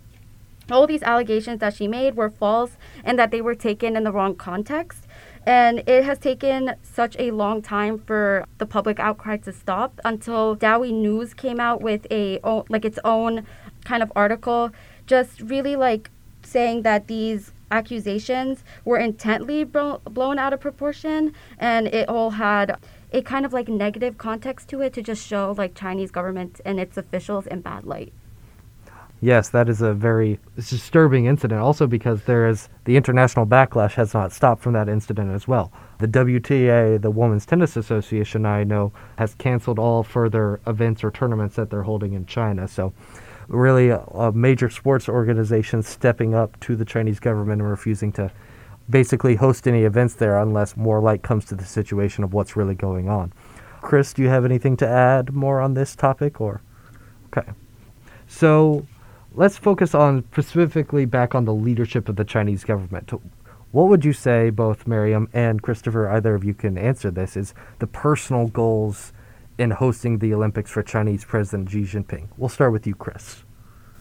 all 0.71 0.87
these 0.87 1.03
allegations 1.03 1.61
that 1.61 1.75
she 1.75 1.87
made 1.87 2.17
were 2.17 2.31
false 2.31 2.77
and 3.05 3.19
that 3.19 3.31
they 3.31 3.41
were 3.41 3.55
taken 3.55 3.97
in 3.97 4.05
the 4.05 4.13
wrong 4.13 4.35
context. 4.35 5.07
And 5.47 5.89
it 5.89 6.05
has 6.05 6.19
taken 6.19 6.75
such 6.83 7.17
a 7.21 7.31
long 7.31 7.63
time 7.63 7.99
for 7.99 8.47
the 8.59 8.67
public 8.67 8.99
outcry 8.99 9.37
to 9.39 9.53
stop 9.53 10.01
until 10.05 10.57
Daoi 10.57 10.93
News 10.93 11.35
came 11.35 11.61
out 11.61 11.81
with 11.81 12.07
a 12.11 12.41
like 12.69 12.85
its 12.85 12.99
own 13.05 13.47
kind 13.85 14.03
of 14.03 14.11
article, 14.17 14.73
just 15.07 15.41
really 15.41 15.77
like 15.77 16.11
saying 16.43 16.83
that 16.83 17.07
these 17.07 17.53
accusations 17.71 18.65
were 18.85 18.97
intently 18.97 19.63
bro- 19.63 20.01
blown 20.05 20.39
out 20.39 20.53
of 20.53 20.61
proportion, 20.61 21.33
and 21.59 21.87
it 21.89 22.09
all 22.09 22.31
had 22.31 22.77
a 23.13 23.23
kind 23.23 23.47
of 23.47 23.53
like 23.53 23.69
negative 23.69 24.19
context 24.19 24.69
to 24.69 24.81
it 24.81 24.93
to 24.95 25.03
just 25.03 25.25
show 25.25 25.55
like 25.57 25.77
Chinese 25.77 26.11
government 26.11 26.61
and 26.65 26.81
its 26.81 26.97
officials 26.97 27.47
in 27.47 27.61
bad 27.61 27.85
light. 27.85 28.13
Yes, 29.21 29.49
that 29.49 29.69
is 29.69 29.81
a 29.81 29.95
very 29.95 30.39
disturbing 30.57 31.25
incident. 31.25 31.61
Also, 31.61 31.87
because 31.87 32.23
there 32.25 32.47
is 32.47 32.69
the 32.85 32.97
international 32.97 33.47
backlash 33.47 33.95
has 33.95 34.13
not 34.13 34.31
stopped 34.31 34.63
from 34.63 34.75
that 34.75 34.89
incident 34.89 35.31
as 35.31 35.49
well. 35.49 35.73
The 35.99 36.09
WTA, 36.09 37.01
the 37.01 37.11
Women's 37.11 37.47
Tennis 37.47 37.77
Association, 37.77 38.45
I 38.45 38.65
know, 38.65 38.93
has 39.17 39.35
canceled 39.35 39.79
all 39.79 40.03
further 40.03 40.61
events 40.67 41.03
or 41.03 41.11
tournaments 41.11 41.57
that 41.57 41.71
they're 41.71 41.83
holding 41.83 42.13
in 42.13 42.27
China. 42.27 42.69
So, 42.69 42.93
really, 43.49 43.89
a, 43.89 44.33
major 44.33 44.69
sports 44.69 45.09
organization 45.09 45.83
stepping 45.83 46.35
up 46.35 46.61
to 46.61 46.77
the 46.77 46.85
Chinese 46.85 47.19
government 47.19 47.63
and 47.63 47.71
refusing 47.71 48.13
to 48.13 48.31
basically 48.91 49.37
host 49.37 49.67
any 49.67 49.85
events 49.85 50.15
there 50.15 50.39
unless 50.39 50.77
more 50.77 51.01
light 51.01 51.23
comes 51.23 51.47
to 51.47 51.55
the 51.55 51.65
situation 51.65 52.23
of 52.23 52.35
what's 52.35 52.55
really 52.55 52.75
going 52.75 53.09
on. 53.09 53.33
Chris, 53.81 54.13
do 54.13 54.23
you 54.23 54.29
have 54.29 54.45
anything 54.45 54.77
to 54.77 54.87
add 54.87 55.33
more 55.33 55.61
on 55.61 55.73
this 55.73 55.97
topic, 55.97 56.39
or 56.39 56.61
okay? 57.29 57.51
So 58.27 58.87
let's 59.37 59.59
focus 59.59 59.95
on 59.95 60.25
specifically 60.33 61.05
back 61.05 61.35
on 61.35 61.45
the 61.45 61.55
leadership 61.55 62.09
of 62.09 62.17
the 62.17 62.25
Chinese 62.25 62.65
government. 62.65 63.13
What 63.71 63.89
would 63.89 64.05
you 64.05 64.13
say, 64.13 64.51
both 64.51 64.87
Miriam 64.87 65.29
and 65.33 65.63
Christopher, 65.63 66.09
either 66.09 66.35
of 66.35 66.43
you 66.43 66.55
can 66.55 66.79
answer 66.79 67.11
this, 67.11 67.37
is 67.37 67.55
the 67.79 67.87
personal 67.87 68.49
goals 68.49 69.13
in 69.59 69.71
hosting 69.71 70.19
the 70.19 70.33
Olympics 70.33 70.71
for 70.71 70.83
Chinese 70.83 71.25
President 71.25 71.71
Xi 71.71 71.83
Jinping? 71.83 72.29
We'll 72.37 72.49
start 72.49 72.73
with 72.73 72.87
you, 72.87 72.95
Chris. 72.95 73.43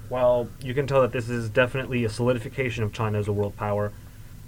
Well, 0.10 0.50
you 0.62 0.74
can 0.74 0.88
tell 0.88 1.02
that 1.02 1.12
this 1.12 1.30
is 1.30 1.50
definitely 1.50 2.06
a 2.06 2.10
solidification 2.10 2.84
of 2.84 2.94
China 2.94 3.20
as 3.20 3.28
a 3.28 3.34
world 3.34 3.58
power. 3.58 3.92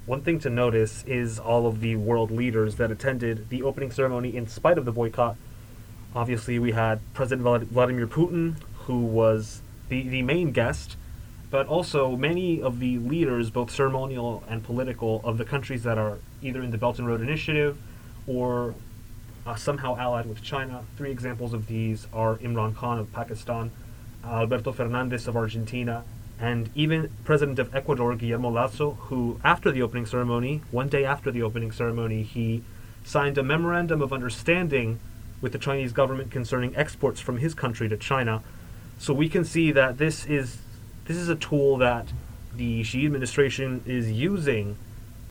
One 0.05 0.21
thing 0.21 0.39
to 0.39 0.49
notice 0.49 1.03
is 1.05 1.37
all 1.37 1.67
of 1.67 1.81
the 1.81 1.97
world 1.97 2.31
leaders 2.31 2.75
that 2.75 2.91
attended 2.91 3.49
the 3.49 3.63
opening 3.63 3.91
ceremony 3.91 4.35
in 4.35 4.47
spite 4.47 4.77
of 4.77 4.85
the 4.85 4.91
boycott 4.91 5.35
Obviously, 6.15 6.57
we 6.57 6.71
had 6.71 6.99
President 7.13 7.45
Vlad- 7.45 7.67
Vladimir 7.67 8.07
Putin, 8.07 8.55
who 8.85 9.01
was 9.01 9.61
the, 9.89 10.07
the 10.07 10.21
main 10.21 10.51
guest, 10.51 10.97
but 11.49 11.67
also 11.67 12.15
many 12.15 12.61
of 12.61 12.79
the 12.79 12.97
leaders, 12.99 13.49
both 13.49 13.71
ceremonial 13.71 14.43
and 14.49 14.63
political, 14.63 15.21
of 15.23 15.37
the 15.37 15.45
countries 15.45 15.83
that 15.83 15.97
are 15.97 16.19
either 16.41 16.61
in 16.61 16.71
the 16.71 16.77
Belt 16.77 16.99
and 16.99 17.07
Road 17.07 17.21
Initiative 17.21 17.77
or 18.25 18.75
uh, 19.45 19.55
somehow 19.55 19.95
allied 19.95 20.25
with 20.25 20.43
China. 20.43 20.83
Three 20.97 21.11
examples 21.11 21.53
of 21.53 21.67
these 21.67 22.07
are 22.11 22.35
Imran 22.37 22.75
Khan 22.75 22.99
of 22.99 23.13
Pakistan, 23.13 23.71
Alberto 24.25 24.73
Fernandez 24.73 25.27
of 25.27 25.37
Argentina, 25.37 26.03
and 26.39 26.69
even 26.75 27.09
President 27.23 27.57
of 27.57 27.73
Ecuador, 27.73 28.15
Guillermo 28.15 28.49
Lasso, 28.49 28.91
who, 28.91 29.39
after 29.43 29.71
the 29.71 29.81
opening 29.81 30.05
ceremony, 30.05 30.61
one 30.69 30.89
day 30.89 31.05
after 31.05 31.31
the 31.31 31.41
opening 31.41 31.71
ceremony, 31.71 32.23
he 32.23 32.63
signed 33.03 33.37
a 33.37 33.43
memorandum 33.43 34.01
of 34.01 34.11
understanding 34.11 34.99
with 35.39 35.53
the 35.53 35.57
Chinese 35.57 35.93
government 35.93 36.29
concerning 36.29 36.75
exports 36.75 37.21
from 37.21 37.37
his 37.37 37.53
country 37.53 37.87
to 37.87 37.95
China. 37.95 38.43
So 38.97 39.13
we 39.13 39.29
can 39.29 39.43
see 39.43 39.71
that 39.71 39.97
this 39.97 40.25
is 40.25 40.57
this 41.05 41.17
is 41.17 41.29
a 41.29 41.35
tool 41.35 41.77
that 41.77 42.07
the 42.55 42.83
Xi 42.83 43.05
administration 43.05 43.81
is 43.85 44.11
using 44.11 44.77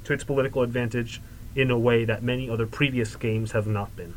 to 0.05 0.13
its 0.13 0.25
political 0.25 0.63
advantage 0.63 1.21
in 1.55 1.71
a 1.71 1.79
way 1.79 2.05
that 2.05 2.23
many 2.23 2.49
other 2.49 2.67
previous 2.67 3.17
games 3.17 3.53
have 3.53 3.67
not 3.67 3.95
been. 3.97 4.15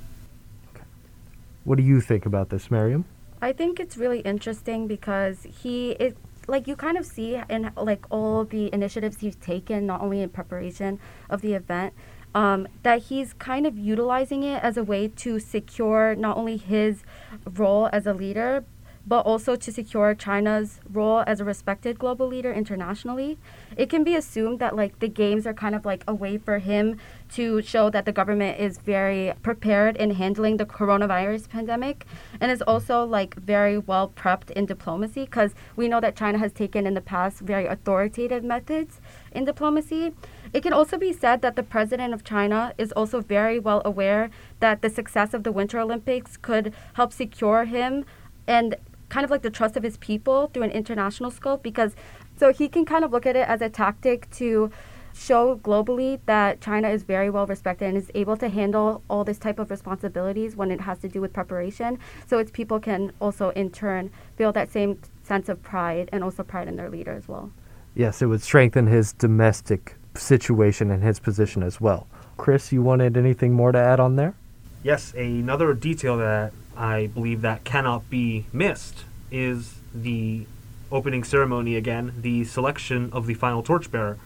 What 1.63 1.77
do 1.77 1.83
you 1.83 2.01
think 2.01 2.25
about 2.25 2.49
this, 2.49 2.69
Miriam? 2.69 3.05
I 3.41 3.53
think 3.53 3.79
it's 3.79 3.97
really 3.97 4.19
interesting 4.19 4.87
because 4.87 5.43
he 5.43 5.91
is 5.91 6.13
like 6.47 6.67
you 6.67 6.75
kind 6.75 6.97
of 6.97 7.05
see 7.05 7.39
in 7.49 7.71
like 7.77 8.05
all 8.09 8.43
the 8.43 8.73
initiatives 8.73 9.19
he's 9.19 9.35
taken, 9.35 9.85
not 9.85 10.01
only 10.01 10.21
in 10.21 10.29
preparation 10.29 10.99
of 11.29 11.41
the 11.41 11.53
event, 11.53 11.93
um, 12.35 12.67
that 12.83 13.03
he's 13.03 13.33
kind 13.33 13.65
of 13.65 13.77
utilizing 13.77 14.43
it 14.43 14.61
as 14.63 14.77
a 14.77 14.83
way 14.83 15.07
to 15.07 15.39
secure 15.39 16.15
not 16.15 16.37
only 16.37 16.57
his 16.57 17.03
role 17.45 17.89
as 17.93 18.05
a 18.05 18.13
leader, 18.13 18.65
but 19.05 19.25
also 19.25 19.55
to 19.55 19.71
secure 19.71 20.13
China's 20.13 20.79
role 20.91 21.23
as 21.25 21.39
a 21.39 21.45
respected 21.45 21.97
global 21.97 22.27
leader 22.27 22.53
internationally. 22.53 23.37
It 23.75 23.89
can 23.89 24.03
be 24.03 24.15
assumed 24.15 24.59
that 24.59 24.75
like 24.75 24.99
the 24.99 25.07
games 25.07 25.47
are 25.47 25.53
kind 25.53 25.75
of 25.75 25.85
like 25.85 26.03
a 26.07 26.13
way 26.13 26.37
for 26.37 26.59
him 26.59 26.97
to 27.33 27.61
show 27.61 27.89
that 27.89 28.05
the 28.05 28.11
government 28.11 28.59
is 28.59 28.77
very 28.77 29.33
prepared 29.43 29.95
in 29.97 30.11
handling 30.11 30.57
the 30.57 30.65
coronavirus 30.65 31.49
pandemic 31.49 32.05
and 32.39 32.51
is 32.51 32.61
also 32.63 33.03
like 33.05 33.35
very 33.35 33.77
well 33.77 34.09
prepped 34.15 34.51
in 34.51 34.65
diplomacy 34.65 35.25
because 35.25 35.53
we 35.75 35.87
know 35.87 35.99
that 35.99 36.15
China 36.15 36.37
has 36.37 36.51
taken 36.51 36.85
in 36.85 36.93
the 36.93 37.01
past 37.01 37.39
very 37.39 37.65
authoritative 37.65 38.43
methods 38.43 38.99
in 39.31 39.45
diplomacy. 39.45 40.13
It 40.53 40.61
can 40.61 40.73
also 40.73 40.97
be 40.97 41.13
said 41.13 41.41
that 41.41 41.55
the 41.55 41.63
president 41.63 42.13
of 42.13 42.23
China 42.23 42.73
is 42.77 42.91
also 42.93 43.21
very 43.21 43.59
well 43.59 43.81
aware 43.85 44.31
that 44.59 44.81
the 44.81 44.89
success 44.89 45.33
of 45.33 45.43
the 45.43 45.51
Winter 45.51 45.79
Olympics 45.79 46.37
could 46.37 46.73
help 46.93 47.13
secure 47.13 47.65
him 47.65 48.05
and 48.47 48.75
kind 49.09 49.23
of 49.23 49.31
like 49.31 49.41
the 49.41 49.49
trust 49.49 49.75
of 49.75 49.83
his 49.83 49.97
people 49.97 50.47
through 50.53 50.63
an 50.63 50.71
international 50.71 51.31
scope 51.31 51.61
because 51.63 51.95
so 52.37 52.53
he 52.53 52.67
can 52.69 52.85
kind 52.85 53.03
of 53.03 53.11
look 53.11 53.25
at 53.25 53.35
it 53.35 53.47
as 53.47 53.61
a 53.61 53.69
tactic 53.69 54.29
to 54.31 54.71
show 55.13 55.57
globally 55.57 56.19
that 56.25 56.61
China 56.61 56.87
is 56.89 57.03
very 57.03 57.29
well 57.29 57.45
respected 57.45 57.87
and 57.87 57.97
is 57.97 58.09
able 58.15 58.37
to 58.37 58.47
handle 58.47 59.03
all 59.09 59.23
this 59.23 59.37
type 59.37 59.59
of 59.59 59.69
responsibilities 59.69 60.55
when 60.55 60.71
it 60.71 60.81
has 60.81 60.99
to 60.99 61.09
do 61.09 61.19
with 61.19 61.33
preparation. 61.33 61.99
So 62.27 62.37
its 62.37 62.51
people 62.51 62.79
can 62.79 63.11
also 63.19 63.49
in 63.49 63.71
turn 63.71 64.11
feel 64.37 64.51
that 64.53 64.71
same 64.71 64.99
sense 65.23 65.49
of 65.49 65.61
pride 65.61 66.09
and 66.11 66.23
also 66.23 66.43
pride 66.43 66.67
in 66.67 66.75
their 66.77 66.89
leader 66.89 67.11
as 67.11 67.27
well. 67.27 67.51
Yes, 67.95 68.21
it 68.21 68.27
would 68.27 68.41
strengthen 68.41 68.87
his 68.87 69.13
domestic 69.13 69.95
situation 70.15 70.91
and 70.91 71.03
his 71.03 71.19
position 71.19 71.63
as 71.63 71.81
well. 71.81 72.07
Chris, 72.37 72.71
you 72.71 72.81
wanted 72.81 73.17
anything 73.17 73.53
more 73.53 73.71
to 73.71 73.77
add 73.77 73.99
on 73.99 74.15
there? 74.15 74.35
Yes, 74.83 75.13
another 75.13 75.73
detail 75.73 76.17
that 76.17 76.53
I 76.79 77.07
believe 77.07 77.41
that 77.41 77.65
cannot 77.65 78.09
be 78.09 78.45
missed 78.53 79.03
is 79.29 79.75
the 79.93 80.45
opening 80.89 81.25
ceremony 81.25 81.75
again, 81.75 82.13
the 82.21 82.45
selection 82.45 83.09
of 83.11 83.27
the 83.27 83.33
final 83.33 83.61
torchbearer. 83.61 84.17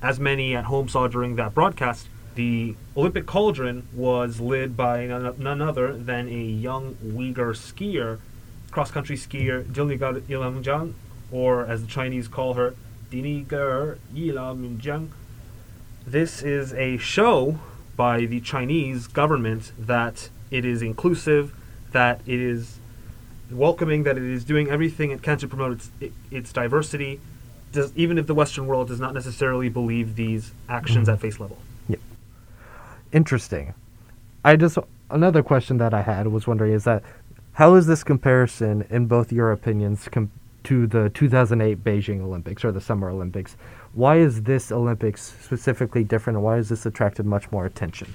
As 0.00 0.20
many 0.20 0.54
at 0.54 0.66
home 0.66 0.88
saw 0.88 1.08
during 1.08 1.34
that 1.36 1.52
broadcast, 1.52 2.08
the 2.36 2.76
Olympic 2.96 3.26
cauldron 3.26 3.88
was 3.92 4.40
led 4.40 4.76
by 4.76 5.04
none, 5.06 5.60
other 5.60 5.92
than 5.92 6.28
a 6.28 6.42
young 6.42 6.94
Uyghur 7.04 7.54
skier, 7.56 8.20
cross 8.70 8.92
country 8.92 9.16
skier 9.16 9.64
Dilnigar 9.64 10.20
Yilamjang, 10.20 10.94
or 11.32 11.66
as 11.66 11.82
the 11.82 11.88
Chinese 11.88 12.28
call 12.28 12.54
her, 12.54 12.76
Dinigar 13.10 13.98
Yilamjang. 14.14 15.08
This 16.06 16.40
is 16.40 16.72
a 16.72 16.98
show 16.98 17.58
by 17.96 18.26
the 18.26 18.40
Chinese 18.40 19.08
government 19.08 19.72
that 19.76 20.30
it 20.52 20.64
is 20.64 20.82
inclusive 20.82 21.52
that 21.92 22.20
it 22.26 22.40
is 22.40 22.78
welcoming, 23.50 24.04
that 24.04 24.16
it 24.16 24.22
is 24.24 24.44
doing 24.44 24.68
everything 24.70 25.10
it 25.10 25.22
can 25.22 25.38
to 25.38 25.48
promote 25.48 25.72
its 25.72 25.90
its 26.30 26.52
diversity, 26.52 27.20
does, 27.72 27.92
even 27.96 28.18
if 28.18 28.26
the 28.26 28.34
Western 28.34 28.66
world 28.66 28.88
does 28.88 29.00
not 29.00 29.14
necessarily 29.14 29.68
believe 29.68 30.16
these 30.16 30.52
actions 30.68 31.08
Mhm. 31.08 31.12
at 31.14 31.20
face 31.20 31.40
level. 31.40 31.58
Yep. 31.88 32.00
Interesting. 33.12 33.74
I 34.44 34.56
just 34.56 34.78
another 35.10 35.42
question 35.42 35.78
that 35.78 35.92
I 35.92 36.02
had 36.02 36.28
was 36.28 36.46
wondering 36.46 36.72
is 36.72 36.84
that 36.84 37.02
how 37.54 37.74
is 37.74 37.86
this 37.86 38.04
comparison 38.04 38.84
in 38.90 39.06
both 39.06 39.32
your 39.32 39.50
opinions 39.52 40.08
com- 40.10 40.30
to 40.64 40.86
the 40.86 41.10
2008 41.10 41.82
Beijing 41.82 42.20
Olympics 42.20 42.64
or 42.64 42.70
the 42.72 42.80
Summer 42.80 43.10
Olympics? 43.10 43.56
Why 43.92 44.16
is 44.18 44.42
this 44.42 44.70
Olympics 44.70 45.34
specifically 45.42 46.04
different, 46.04 46.36
and 46.36 46.44
why 46.44 46.56
has 46.56 46.68
this 46.68 46.86
attracted 46.86 47.26
much 47.26 47.50
more 47.50 47.66
attention? 47.66 48.14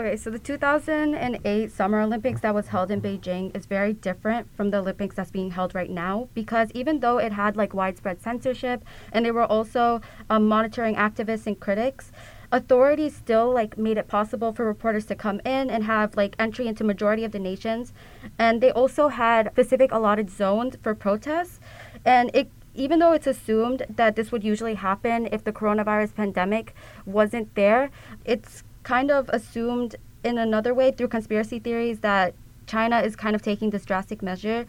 Okay, 0.00 0.16
so 0.16 0.30
the 0.30 0.38
2008 0.38 1.70
Summer 1.70 2.00
Olympics 2.00 2.40
that 2.40 2.54
was 2.54 2.68
held 2.68 2.90
in 2.90 3.02
Beijing 3.02 3.54
is 3.54 3.66
very 3.66 3.92
different 3.92 4.48
from 4.56 4.70
the 4.70 4.78
Olympics 4.78 5.16
that's 5.16 5.30
being 5.30 5.50
held 5.50 5.74
right 5.74 5.90
now 5.90 6.30
because 6.32 6.70
even 6.72 7.00
though 7.00 7.18
it 7.18 7.32
had 7.32 7.58
like 7.58 7.74
widespread 7.74 8.22
censorship 8.22 8.82
and 9.12 9.26
they 9.26 9.30
were 9.30 9.44
also 9.44 10.00
um, 10.30 10.48
monitoring 10.48 10.94
activists 10.94 11.46
and 11.46 11.60
critics, 11.60 12.10
authorities 12.50 13.14
still 13.14 13.52
like 13.52 13.76
made 13.76 13.98
it 13.98 14.08
possible 14.08 14.50
for 14.54 14.64
reporters 14.64 15.04
to 15.04 15.14
come 15.14 15.40
in 15.44 15.68
and 15.68 15.84
have 15.84 16.16
like 16.16 16.36
entry 16.38 16.66
into 16.66 16.82
majority 16.84 17.22
of 17.22 17.32
the 17.32 17.38
nations, 17.38 17.92
and 18.38 18.62
they 18.62 18.70
also 18.70 19.08
had 19.08 19.50
specific 19.52 19.92
allotted 19.92 20.30
zones 20.30 20.74
for 20.82 20.94
protests, 20.94 21.60
and 22.02 22.30
it 22.32 22.50
even 22.74 22.98
though 22.98 23.12
it's 23.12 23.26
assumed 23.26 23.84
that 23.90 24.16
this 24.16 24.32
would 24.32 24.42
usually 24.42 24.76
happen 24.76 25.28
if 25.30 25.44
the 25.44 25.52
coronavirus 25.52 26.14
pandemic 26.14 26.74
wasn't 27.04 27.54
there, 27.54 27.90
it's 28.24 28.64
kind 28.82 29.10
of 29.10 29.28
assumed 29.30 29.96
in 30.24 30.38
another 30.38 30.74
way 30.74 30.90
through 30.92 31.08
conspiracy 31.08 31.58
theories 31.58 32.00
that 32.00 32.34
China 32.66 33.00
is 33.00 33.16
kind 33.16 33.34
of 33.34 33.42
taking 33.42 33.70
this 33.70 33.84
drastic 33.84 34.22
measure, 34.22 34.66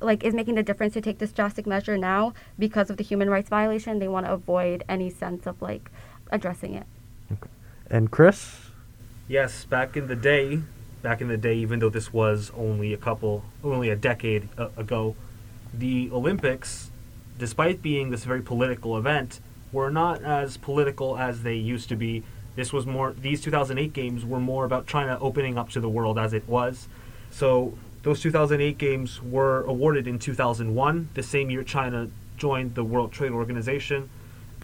like 0.00 0.24
is 0.24 0.34
making 0.34 0.54
the 0.54 0.62
difference 0.62 0.94
to 0.94 1.00
take 1.00 1.18
this 1.18 1.32
drastic 1.32 1.66
measure 1.66 1.98
now 1.98 2.32
because 2.58 2.90
of 2.90 2.96
the 2.96 3.04
human 3.04 3.28
rights 3.28 3.48
violation. 3.48 3.98
They 3.98 4.08
want 4.08 4.26
to 4.26 4.32
avoid 4.32 4.82
any 4.88 5.10
sense 5.10 5.46
of 5.46 5.60
like 5.60 5.90
addressing 6.30 6.74
it. 6.74 6.86
And 7.90 8.10
Chris, 8.10 8.64
Yes, 9.26 9.64
back 9.64 9.96
in 9.96 10.06
the 10.06 10.16
day, 10.16 10.60
back 11.02 11.22
in 11.22 11.28
the 11.28 11.38
day, 11.38 11.54
even 11.54 11.78
though 11.78 11.88
this 11.88 12.12
was 12.12 12.52
only 12.54 12.92
a 12.92 12.98
couple, 12.98 13.42
only 13.62 13.88
a 13.88 13.96
decade 13.96 14.48
a- 14.58 14.68
ago, 14.76 15.16
the 15.72 16.10
Olympics, 16.12 16.90
despite 17.38 17.80
being 17.80 18.10
this 18.10 18.24
very 18.24 18.42
political 18.42 18.98
event, 18.98 19.40
were 19.72 19.90
not 19.90 20.22
as 20.22 20.58
political 20.58 21.16
as 21.16 21.42
they 21.42 21.54
used 21.54 21.88
to 21.88 21.96
be. 21.96 22.22
This 22.56 22.72
was 22.72 22.86
more, 22.86 23.12
these 23.12 23.40
2008 23.40 23.92
games 23.92 24.24
were 24.24 24.40
more 24.40 24.64
about 24.64 24.86
China 24.86 25.18
opening 25.20 25.58
up 25.58 25.70
to 25.70 25.80
the 25.80 25.88
world 25.88 26.18
as 26.18 26.32
it 26.32 26.48
was. 26.48 26.88
So 27.30 27.76
those 28.02 28.20
2008 28.20 28.78
games 28.78 29.20
were 29.22 29.62
awarded 29.62 30.06
in 30.06 30.18
2001, 30.18 31.08
the 31.14 31.22
same 31.22 31.50
year 31.50 31.64
China 31.64 32.08
joined 32.36 32.74
the 32.74 32.84
World 32.84 33.12
Trade 33.12 33.32
Organization, 33.32 34.10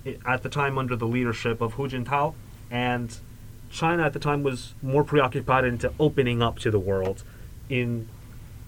eh, 0.04 0.14
at 0.26 0.42
the 0.42 0.48
time 0.48 0.78
under 0.78 0.94
the 0.94 1.06
leadership 1.06 1.60
of 1.60 1.74
Hu 1.74 1.88
Jintao. 1.88 2.34
And 2.70 3.16
China 3.70 4.04
at 4.04 4.12
the 4.12 4.18
time 4.18 4.42
was 4.42 4.74
more 4.82 5.04
preoccupied 5.04 5.64
into 5.64 5.92
opening 5.98 6.42
up 6.42 6.58
to 6.60 6.70
the 6.70 6.78
world, 6.78 7.24
in 7.68 8.08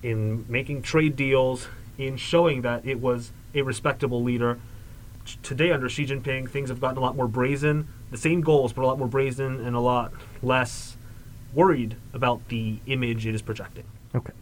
in 0.02 0.44
making 0.48 0.82
trade 0.82 1.14
deals, 1.14 1.68
in 1.96 2.16
showing 2.16 2.62
that 2.62 2.84
it 2.84 3.00
was 3.00 3.30
a 3.54 3.62
respectable 3.62 4.22
leader. 4.22 4.58
Today, 5.42 5.70
under 5.70 5.88
Xi 5.88 6.06
Jinping, 6.06 6.50
things 6.50 6.68
have 6.70 6.80
gotten 6.80 6.98
a 6.98 7.00
lot 7.00 7.14
more 7.14 7.28
brazen. 7.28 7.86
The 8.12 8.18
same 8.18 8.40
goals, 8.40 8.72
but 8.72 8.82
a 8.82 8.86
lot 8.86 8.98
more 8.98 9.08
brazen 9.08 9.66
and 9.66 9.74
a 9.74 9.80
lot 9.80 10.12
less 10.42 10.96
worried 11.52 11.96
about 12.12 12.46
the 12.48 12.78
image 12.86 13.26
it 13.26 13.34
is 13.34 13.42
projecting. 13.42 13.84
Okay. 14.14 14.32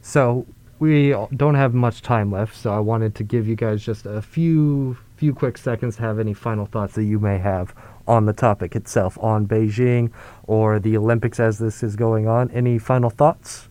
So 0.00 0.46
we 0.78 1.14
don't 1.36 1.54
have 1.54 1.74
much 1.74 2.02
time 2.02 2.32
left, 2.32 2.56
so 2.56 2.72
I 2.72 2.80
wanted 2.80 3.14
to 3.16 3.24
give 3.24 3.46
you 3.46 3.54
guys 3.54 3.84
just 3.84 4.06
a 4.06 4.20
few 4.22 4.96
few 5.16 5.34
quick 5.34 5.58
seconds 5.58 5.96
to 5.96 6.02
have 6.02 6.18
any 6.18 6.32
final 6.32 6.64
thoughts 6.64 6.94
that 6.94 7.04
you 7.04 7.18
may 7.18 7.38
have 7.38 7.74
on 8.06 8.24
the 8.24 8.32
topic 8.32 8.76
itself, 8.76 9.18
on 9.20 9.46
Beijing 9.46 10.10
or 10.46 10.78
the 10.78 10.96
Olympics 10.96 11.40
as 11.40 11.58
this 11.58 11.82
is 11.82 11.96
going 11.96 12.28
on. 12.28 12.50
Any 12.52 12.78
final 12.78 13.10
thoughts? 13.10 13.68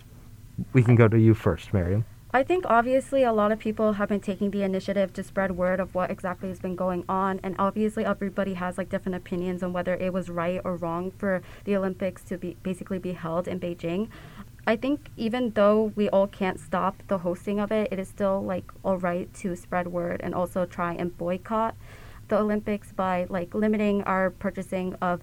We 0.74 0.84
can 0.84 0.96
go 0.96 1.08
to 1.08 1.18
you 1.18 1.34
first, 1.34 1.74
Miriam. 1.74 2.06
I 2.34 2.44
think 2.44 2.66
obviously 2.68 3.24
a 3.24 3.32
lot 3.32 3.54
of 3.54 3.60
people 3.60 3.94
have 3.94 4.10
been 4.10 4.20
taking 4.20 4.52
the 4.52 4.62
initiative 4.62 5.14
to 5.14 5.24
spread 5.24 5.52
word 5.56 5.80
of 5.80 5.96
what 5.96 6.12
exactly 6.12 6.50
has 6.50 6.60
been 6.60 6.76
going 6.76 7.06
on, 7.08 7.40
and 7.42 7.56
obviously 7.58 8.04
everybody 8.04 8.56
has 8.56 8.78
like 8.78 8.90
different 8.90 9.16
opinions 9.16 9.64
on 9.64 9.72
whether 9.72 9.96
it 9.96 10.12
was 10.12 10.30
right 10.30 10.60
or 10.66 10.76
wrong 10.76 11.10
for 11.12 11.42
the 11.64 11.78
Olympics 11.78 12.24
to 12.24 12.38
be 12.38 12.58
basically 12.64 13.00
be 13.00 13.14
held 13.14 13.48
in 13.48 13.62
Beijing. 13.62 14.10
I 14.68 14.76
think 14.76 15.10
even 15.16 15.52
though 15.52 15.94
we 15.96 16.10
all 16.10 16.28
can't 16.28 16.60
stop 16.60 17.02
the 17.08 17.20
hosting 17.20 17.62
of 17.62 17.72
it, 17.72 17.88
it 17.94 17.98
is 17.98 18.10
still 18.10 18.44
like 18.44 18.66
all 18.84 18.98
right 18.98 19.34
to 19.36 19.56
spread 19.56 19.88
word 19.88 20.20
and 20.22 20.36
also 20.36 20.66
try 20.66 20.94
and 20.94 21.18
boycott 21.18 21.76
the 22.28 22.38
Olympics 22.38 22.92
by 22.92 23.26
like 23.30 23.54
limiting 23.56 24.04
our 24.04 24.32
purchasing 24.32 24.96
of 24.96 25.22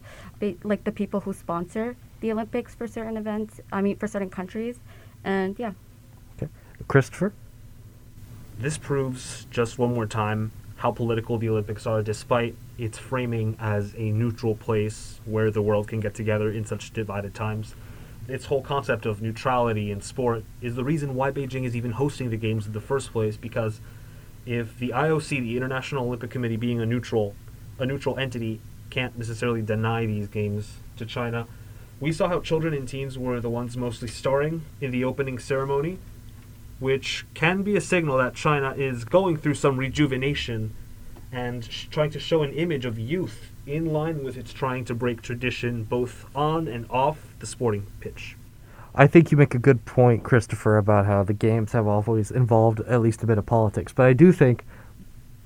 like 0.62 0.85
the 0.85 0.93
people 0.93 1.21
who 1.21 1.35
sponsor 1.35 1.97
the 2.21 2.33
Olympics 2.33 2.75
for 2.75 2.87
certain 2.87 3.19
events. 3.19 3.61
I 3.71 3.83
mean, 3.83 3.97
for 3.97 4.09
certain 4.09 4.31
countries, 4.31 4.81
and 5.23 5.59
yeah. 5.59 5.73
Christopher. 6.88 7.33
This 8.59 8.79
proves 8.79 9.47
just 9.51 9.79
one 9.79 9.94
more 9.94 10.07
time 10.07 10.53
how 10.77 10.90
political 10.90 11.38
the 11.38 11.49
Olympics 11.49 11.87
are, 11.87 12.03
despite 12.03 12.55
its 12.79 12.99
framing 12.99 13.57
as 13.59 13.94
a 13.97 14.11
neutral 14.11 14.55
place 14.55 15.20
where 15.25 15.51
the 15.51 15.62
world 15.62 15.88
can 15.88 16.01
get 16.01 16.14
together 16.14 16.51
in 16.51 16.64
such 16.64 16.92
divided 16.92 17.35
times. 17.35 17.75
Its 18.29 18.47
whole 18.47 18.62
concept 18.62 19.07
of 19.07 19.23
neutrality 19.23 19.90
in 19.90 20.01
sport 20.01 20.44
is 20.61 20.75
the 20.75 20.85
reason 20.85 21.14
why 21.14 21.31
Beijing 21.31 21.64
is 21.64 21.75
even 21.75 21.92
hosting 21.92 22.31
the 22.31 22.37
games 22.37 22.66
in 22.66 22.73
the 22.73 22.81
first 22.81 23.12
place 23.12 23.37
because 23.37 23.81
if 24.47 24.79
the 24.79 24.90
IOC, 24.90 25.29
the 25.40 25.57
International 25.57 26.05
Olympic 26.07 26.31
Committee, 26.31 26.57
being 26.57 26.81
a 26.81 26.87
neutral, 26.87 27.35
a 27.79 27.87
neutral 27.87 28.18
entity, 28.18 28.61
can't 28.90 29.16
necessarily 29.16 29.62
deny 29.62 30.07
these 30.07 30.29
games 30.29 30.79
to 30.97 31.07
China, 31.07 31.47
we 32.01 32.12
saw 32.12 32.29
how 32.29 32.40
children 32.40 32.75
and 32.75 32.87
teens 32.87 33.18
were 33.18 33.40
the 33.40 33.51
ones 33.51 33.77
mostly 33.77 34.09
starring 34.09 34.62
in 34.81 34.90
the 34.90 35.05
opening 35.05 35.38
ceremony, 35.38 35.99
which 36.85 37.25
can 37.33 37.62
be 37.62 37.77
a 37.77 37.81
signal 37.81 38.18
that 38.18 38.35
China 38.35 38.75
is 38.77 39.07
going 39.07 39.38
through 39.38 39.55
some 39.55 39.79
rejuvenation 39.79 40.75
and 41.33 41.64
sh- 41.64 41.87
trying 41.90 42.11
to 42.11 42.20
show 42.20 42.42
an 42.42 42.53
image 42.53 42.85
of 42.85 42.99
youth 42.99 43.51
in 43.66 43.90
line 43.90 44.23
with 44.23 44.37
its 44.37 44.53
trying 44.53 44.85
to 44.85 44.94
break 44.94 45.23
tradition 45.23 45.83
both 45.85 46.27
on 46.37 46.68
and 46.68 46.85
off 46.90 47.35
the 47.38 47.47
sporting 47.47 47.87
pitch. 48.01 48.37
I 48.94 49.07
think 49.07 49.33
you 49.33 49.38
make 49.38 49.55
a 49.55 49.59
good 49.59 49.87
point, 49.87 50.25
Christopher, 50.25 50.77
about 50.77 51.07
how 51.07 51.23
the 51.23 51.33
games 51.33 51.73
have 51.73 51.87
always 51.87 52.31
involved 52.31 52.81
at 52.81 53.01
least 53.01 53.23
a 53.23 53.27
bit 53.27 53.38
of 53.38 53.47
politics. 53.47 53.94
But 53.94 54.05
I 54.05 54.12
do 54.12 54.31
think, 54.31 54.62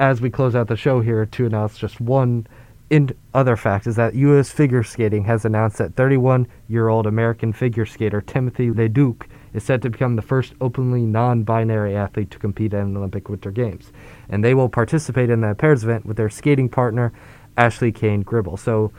as 0.00 0.20
we 0.20 0.30
close 0.30 0.56
out 0.56 0.66
the 0.66 0.76
show 0.76 1.00
here, 1.02 1.24
to 1.24 1.46
announce 1.46 1.78
just 1.78 2.00
one 2.00 2.48
in 2.90 3.14
other 3.32 3.54
fact 3.56 3.86
is 3.86 3.94
that 3.94 4.16
U.S. 4.16 4.50
figure 4.50 4.82
skating 4.82 5.22
has 5.26 5.44
announced 5.44 5.78
that 5.78 5.94
31-year-old 5.94 7.06
American 7.06 7.52
figure 7.52 7.86
skater 7.86 8.20
Timothy 8.20 8.72
LeDuc 8.72 9.28
is 9.52 9.64
set 9.64 9.82
to 9.82 9.90
become 9.90 10.16
the 10.16 10.22
first 10.22 10.54
openly 10.60 11.02
non-binary 11.02 11.96
athlete 11.96 12.30
to 12.30 12.38
compete 12.38 12.72
in 12.74 12.92
the 12.92 12.98
Olympic 12.98 13.28
Winter 13.28 13.50
Games, 13.50 13.92
and 14.28 14.44
they 14.44 14.54
will 14.54 14.68
participate 14.68 15.30
in 15.30 15.40
the 15.40 15.54
pairs 15.54 15.84
event 15.84 16.06
with 16.06 16.16
their 16.16 16.30
skating 16.30 16.68
partner 16.68 17.12
Ashley 17.56 17.92
Cain-Gribble. 17.92 18.56
So 18.56 18.92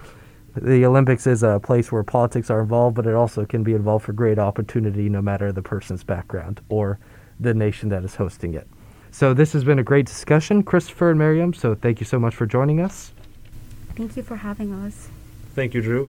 the 0.55 0.85
Olympics 0.85 1.27
is 1.27 1.43
a 1.43 1.59
place 1.59 1.91
where 1.91 2.03
politics 2.03 2.49
are 2.49 2.61
involved, 2.61 2.95
but 2.95 3.07
it 3.07 3.13
also 3.13 3.45
can 3.45 3.63
be 3.63 3.73
involved 3.73 4.05
for 4.05 4.13
great 4.13 4.39
opportunity 4.39 5.09
no 5.09 5.21
matter 5.21 5.51
the 5.51 5.61
person's 5.61 6.03
background 6.03 6.61
or 6.69 6.99
the 7.39 7.53
nation 7.53 7.89
that 7.89 8.03
is 8.03 8.15
hosting 8.15 8.53
it. 8.53 8.67
So 9.11 9.33
this 9.33 9.53
has 9.53 9.63
been 9.63 9.79
a 9.79 9.83
great 9.83 10.05
discussion, 10.05 10.63
Christopher 10.63 11.11
and 11.11 11.19
Miriam. 11.19 11.53
So 11.53 11.75
thank 11.75 11.99
you 11.99 12.05
so 12.05 12.19
much 12.19 12.35
for 12.35 12.45
joining 12.45 12.79
us. 12.79 13.13
Thank 13.95 14.17
you 14.17 14.23
for 14.23 14.35
having 14.35 14.73
us. 14.73 15.09
Thank 15.55 15.73
you, 15.73 15.81
Drew. 15.81 16.07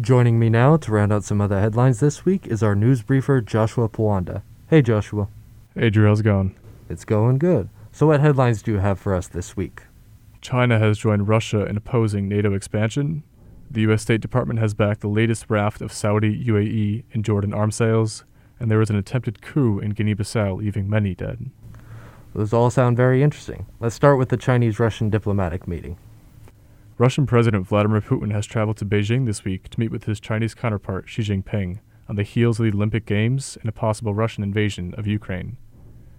Joining 0.00 0.40
me 0.40 0.50
now 0.50 0.76
to 0.76 0.90
round 0.90 1.12
out 1.12 1.22
some 1.22 1.40
other 1.40 1.60
headlines 1.60 2.00
this 2.00 2.24
week 2.24 2.48
is 2.48 2.64
our 2.64 2.74
news 2.74 3.02
briefer, 3.02 3.40
Joshua 3.40 3.88
Powanda. 3.88 4.42
Hey, 4.66 4.82
Joshua. 4.82 5.28
Hey, 5.76 5.88
Drew, 5.88 6.08
how's 6.08 6.18
it 6.18 6.24
going? 6.24 6.56
It's 6.88 7.04
going 7.04 7.38
good. 7.38 7.68
So, 7.92 8.08
what 8.08 8.18
headlines 8.18 8.60
do 8.60 8.72
you 8.72 8.78
have 8.78 8.98
for 8.98 9.14
us 9.14 9.28
this 9.28 9.56
week? 9.56 9.82
China 10.40 10.80
has 10.80 10.98
joined 10.98 11.28
Russia 11.28 11.64
in 11.64 11.76
opposing 11.76 12.28
NATO 12.28 12.54
expansion. 12.54 13.22
The 13.70 13.82
U.S. 13.82 14.02
State 14.02 14.20
Department 14.20 14.58
has 14.58 14.74
backed 14.74 15.00
the 15.00 15.06
latest 15.06 15.46
raft 15.48 15.80
of 15.80 15.92
Saudi, 15.92 16.44
UAE, 16.44 17.04
and 17.12 17.24
Jordan 17.24 17.54
arms 17.54 17.76
sales, 17.76 18.24
and 18.58 18.68
there 18.68 18.78
was 18.78 18.90
an 18.90 18.96
attempted 18.96 19.42
coup 19.42 19.78
in 19.78 19.90
Guinea 19.90 20.16
Bissau, 20.16 20.56
leaving 20.56 20.90
many 20.90 21.14
dead. 21.14 21.52
Those 22.34 22.52
all 22.52 22.68
sound 22.68 22.96
very 22.96 23.22
interesting. 23.22 23.66
Let's 23.78 23.94
start 23.94 24.18
with 24.18 24.30
the 24.30 24.36
Chinese 24.36 24.80
Russian 24.80 25.08
diplomatic 25.08 25.68
meeting. 25.68 25.98
Russian 26.96 27.26
President 27.26 27.66
Vladimir 27.66 28.00
Putin 28.00 28.30
has 28.30 28.46
traveled 28.46 28.76
to 28.76 28.84
Beijing 28.84 29.26
this 29.26 29.44
week 29.44 29.68
to 29.70 29.80
meet 29.80 29.90
with 29.90 30.04
his 30.04 30.20
Chinese 30.20 30.54
counterpart 30.54 31.08
Xi 31.08 31.22
Jinping 31.22 31.80
on 32.08 32.14
the 32.14 32.22
heels 32.22 32.60
of 32.60 32.66
the 32.66 32.76
Olympic 32.76 33.04
Games 33.04 33.58
and 33.60 33.68
a 33.68 33.72
possible 33.72 34.14
Russian 34.14 34.44
invasion 34.44 34.94
of 34.96 35.04
Ukraine. 35.04 35.56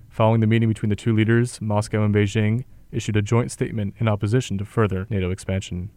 Following 0.10 0.42
the 0.42 0.48
meeting 0.48 0.68
between 0.68 0.90
the 0.90 0.98
two 0.98 1.16
leaders, 1.16 1.62
Moscow 1.62 2.04
and 2.04 2.14
Beijing 2.14 2.66
issued 2.92 3.16
a 3.16 3.22
joint 3.22 3.52
statement 3.52 3.96
in 4.00 4.10
opposition 4.10 4.58
to 4.58 4.66
further 4.66 5.08
NATO 5.10 5.32
expansion. 5.32 5.92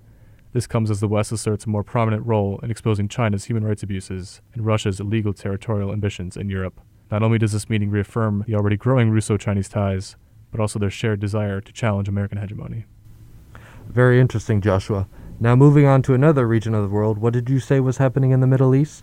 This 0.53 0.69
comes 0.69 0.93
as 0.93 1.01
the 1.01 1.09
West 1.09 1.33
asserts 1.33 1.65
a 1.65 1.71
more 1.71 1.83
prominent 1.83 2.25
role 2.25 2.61
in 2.63 2.71
exposing 2.71 3.09
China's 3.09 3.47
human 3.47 3.65
rights 3.65 3.83
abuses 3.83 4.43
and 4.55 4.65
Russia's 4.65 5.01
illegal 5.01 5.33
territorial 5.33 5.93
ambitions 5.93 6.37
in 6.37 6.51
Europe. 6.51 6.81
Not 7.11 7.25
only 7.25 7.39
does 7.39 7.51
this 7.51 7.69
meeting 7.69 7.91
reaffirm 7.91 8.45
the 8.47 8.55
already 8.55 8.77
growing 8.77 9.11
Russo 9.11 9.37
Chinese 9.37 9.69
ties, 9.69 10.15
but 10.53 10.61
also 10.61 10.79
their 10.79 10.89
shared 10.89 11.19
desire 11.19 11.61
to 11.61 11.73
challenge 11.73 12.09
American 12.09 12.39
hegemony. 12.39 12.85
Very 13.89 14.21
interesting, 14.21 14.61
Joshua. 14.61 15.09
Now, 15.41 15.57
moving 15.57 15.87
on 15.87 16.03
to 16.03 16.13
another 16.13 16.47
region 16.47 16.75
of 16.75 16.83
the 16.83 16.95
world, 16.95 17.17
what 17.17 17.33
did 17.33 17.49
you 17.49 17.59
say 17.59 17.81
was 17.81 17.97
happening 17.97 18.33
in 18.33 18.41
the 18.41 18.47
Middle 18.47 18.75
East? 18.75 19.03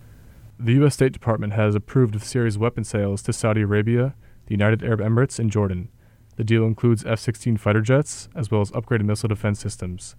The 0.59 0.73
U.S. 0.73 0.93
State 0.93 1.11
Department 1.11 1.53
has 1.53 1.73
approved 1.73 2.13
of 2.13 2.57
weapon 2.57 2.83
sales 2.83 3.23
to 3.23 3.33
Saudi 3.33 3.61
Arabia, 3.61 4.13
the 4.45 4.53
United 4.53 4.83
Arab 4.83 4.99
Emirates, 4.99 5.39
and 5.39 5.49
Jordan. 5.49 5.89
The 6.35 6.43
deal 6.43 6.65
includes 6.65 7.03
F 7.03 7.19
16 7.19 7.57
fighter 7.57 7.81
jets, 7.81 8.29
as 8.35 8.51
well 8.51 8.61
as 8.61 8.69
upgraded 8.71 9.05
missile 9.05 9.27
defense 9.27 9.59
systems, 9.59 10.15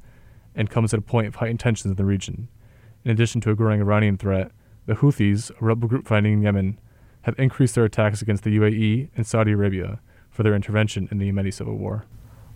and 0.57 0.68
comes 0.68 0.92
at 0.92 0.98
a 0.98 1.02
point 1.02 1.29
of 1.29 1.37
heightened 1.37 1.61
tensions 1.61 1.92
in 1.92 1.96
the 1.96 2.05
region. 2.05 2.48
In 3.05 3.12
addition 3.12 3.40
to 3.42 3.50
a 3.50 3.55
growing 3.55 3.81
Iranian 3.81 4.18
threat, 4.18 4.50
the 4.87 4.94
Houthis, 4.94 5.52
a 5.61 5.64
rebel 5.64 5.87
group 5.87 6.09
fighting 6.09 6.33
in 6.33 6.42
Yemen, 6.42 6.81
have 7.22 7.38
increased 7.38 7.76
their 7.76 7.85
attacks 7.85 8.20
against 8.20 8.42
the 8.42 8.59
UAE 8.59 9.11
and 9.16 9.24
Saudi 9.24 9.52
Arabia 9.52 10.00
for 10.29 10.42
their 10.42 10.57
intervention 10.57 11.07
in 11.12 11.18
the 11.18 11.31
Yemeni 11.31 11.55
civil 11.55 11.76
war 11.76 12.05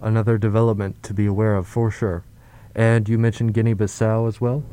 another 0.01 0.39
development 0.39 1.03
to 1.03 1.15
be 1.15 1.27
aware 1.27 1.57
of 1.57 1.67
for 1.67 1.91
sure. 1.91 2.25
And 2.75 3.09
you 3.09 3.19
mentioned 3.19 3.55
Guinea 3.55 3.75
Bissau 3.75 4.29
as 4.29 4.41
well? 4.41 4.65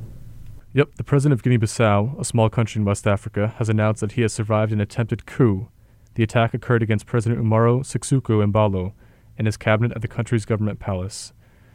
Yep, 0.74 0.96
the 0.96 1.04
president 1.04 1.34
of 1.34 1.44
Guinea 1.44 1.58
Bissau, 1.58 2.20
a 2.20 2.24
small 2.24 2.50
country 2.50 2.80
in 2.80 2.86
West 2.86 3.08
Africa, 3.08 3.56
has 3.58 3.70
announced 3.70 4.02
that 4.02 4.12
he 4.14 4.22
has 4.22 4.34
survived 4.34 4.72
an 4.72 4.82
attempted 4.82 5.26
coup. 5.26 5.70
The 6.14 6.24
attack 6.24 6.54
occurred 6.54 6.84
against 6.84 7.06
President 7.06 7.42
Umaro 7.42 7.80
Sissoco 7.80 8.46
Embalo 8.46 8.94
and 9.38 9.48
his 9.48 9.58
cabinet 9.58 9.96
at 9.96 10.02
the 10.02 10.08
country's 10.08 10.46
government 10.46 10.80
palace. 10.80 11.34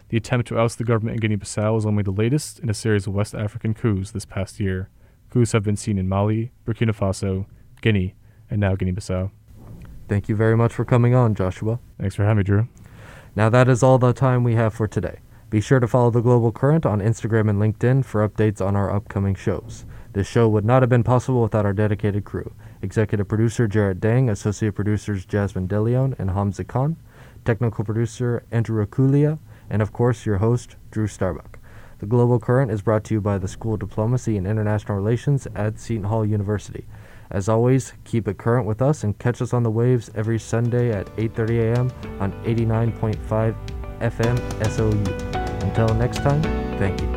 The 0.09 0.17
attempt 0.17 0.47
to 0.49 0.59
oust 0.59 0.79
the 0.79 0.85
government 0.85 1.17
in 1.17 1.21
Guinea 1.21 1.37
Bissau 1.37 1.77
is 1.79 1.87
only 1.87 2.03
the 2.03 2.11
latest 2.11 2.59
in 2.59 2.69
a 2.69 2.75
series 2.75 3.07
of 3.07 3.15
West 3.15 3.35
African 3.35 3.73
coups 3.73 4.11
this 4.11 4.25
past 4.25 4.61
year. 4.61 4.91
Coups 5.31 5.53
have 5.53 5.63
been 5.63 5.77
seen 5.77 5.97
in 5.97 6.09
Mali, 6.09 6.53
Burkina 6.67 6.95
Faso, 6.95 7.47
Guinea, 7.81 8.15
and 8.51 8.61
now 8.61 8.77
Guinea 8.77 8.93
Bissau. 8.93 9.31
Thank 10.09 10.29
you 10.29 10.37
very 10.37 10.57
much 10.57 10.75
for 10.75 10.85
coming 10.85 11.15
on, 11.15 11.35
Joshua. 11.35 11.79
Thanks 11.99 12.15
for 12.15 12.25
having 12.25 12.39
me, 12.39 12.43
Drew. 12.45 12.69
Now, 13.35 13.49
that 13.49 13.69
is 13.69 13.83
all 13.83 13.99
the 13.99 14.13
time 14.13 14.45
we 14.45 14.57
have 14.57 14.75
for 14.75 14.87
today. 14.87 15.21
Be 15.49 15.63
sure 15.63 15.81
to 15.81 15.89
follow 15.89 16.11
the 16.11 16.21
Global 16.21 16.53
Current 16.53 16.85
on 16.85 17.01
Instagram 17.01 17.49
and 17.49 17.59
LinkedIn 17.59 18.05
for 18.05 18.29
updates 18.29 18.61
on 18.61 18.77
our 18.77 18.95
upcoming 18.95 19.35
shows. 19.35 19.87
This 20.13 20.27
show 20.27 20.49
would 20.51 20.67
not 20.67 20.83
have 20.83 20.91
been 20.91 21.03
possible 21.03 21.41
without 21.41 21.65
our 21.65 21.73
dedicated 21.73 22.25
crew 22.25 22.53
executive 22.83 23.29
producer 23.29 23.67
Jarrett 23.67 24.01
Dang, 24.01 24.29
associate 24.29 24.75
producers 24.75 25.25
Jasmine 25.25 25.69
DeLeon 25.69 26.19
and 26.19 26.31
Hamzah 26.31 26.67
Khan, 26.67 26.97
technical 27.45 27.85
producer 27.85 28.45
Andrew 28.51 28.85
Raccuglia, 28.85 29.39
and 29.71 29.81
of 29.81 29.93
course, 29.93 30.27
your 30.27 30.39
host, 30.39 30.77
Drew 30.91 31.07
Starbuck. 31.07 31.59
The 32.01 32.07
Global 32.07 32.39
Current 32.39 32.71
is 32.71 32.83
brought 32.83 33.05
to 33.05 33.15
you 33.15 33.21
by 33.21 33.39
the 33.39 33.49
School 33.49 33.75
of 33.75 33.81
Diplomacy 33.81 34.37
and 34.37 34.47
International 34.47 34.99
Relations 34.99 35.47
at 35.55 35.79
Seton 35.79 36.05
Hall 36.05 36.27
University. 36.27 36.85
As 37.33 37.49
always, 37.49 37.95
keep 38.05 38.29
it 38.29 38.37
current 38.37 38.67
with 38.67 38.83
us 38.83 39.03
and 39.03 39.19
catch 39.19 39.41
us 39.41 39.55
on 39.55 39.63
the 39.63 39.71
waves 39.71 40.11
every 40.15 40.39
Sunday 40.39 40.93
at 40.93 41.07
8:30 41.17 41.75
a.m. 41.75 41.91
on 42.21 42.33
89.5 42.45 43.57
FM 44.01 44.37
SOU. 44.71 44.93
Until 45.67 45.89
next 45.95 46.19
time, 46.19 46.43
thank 46.79 47.01
you. 47.01 47.12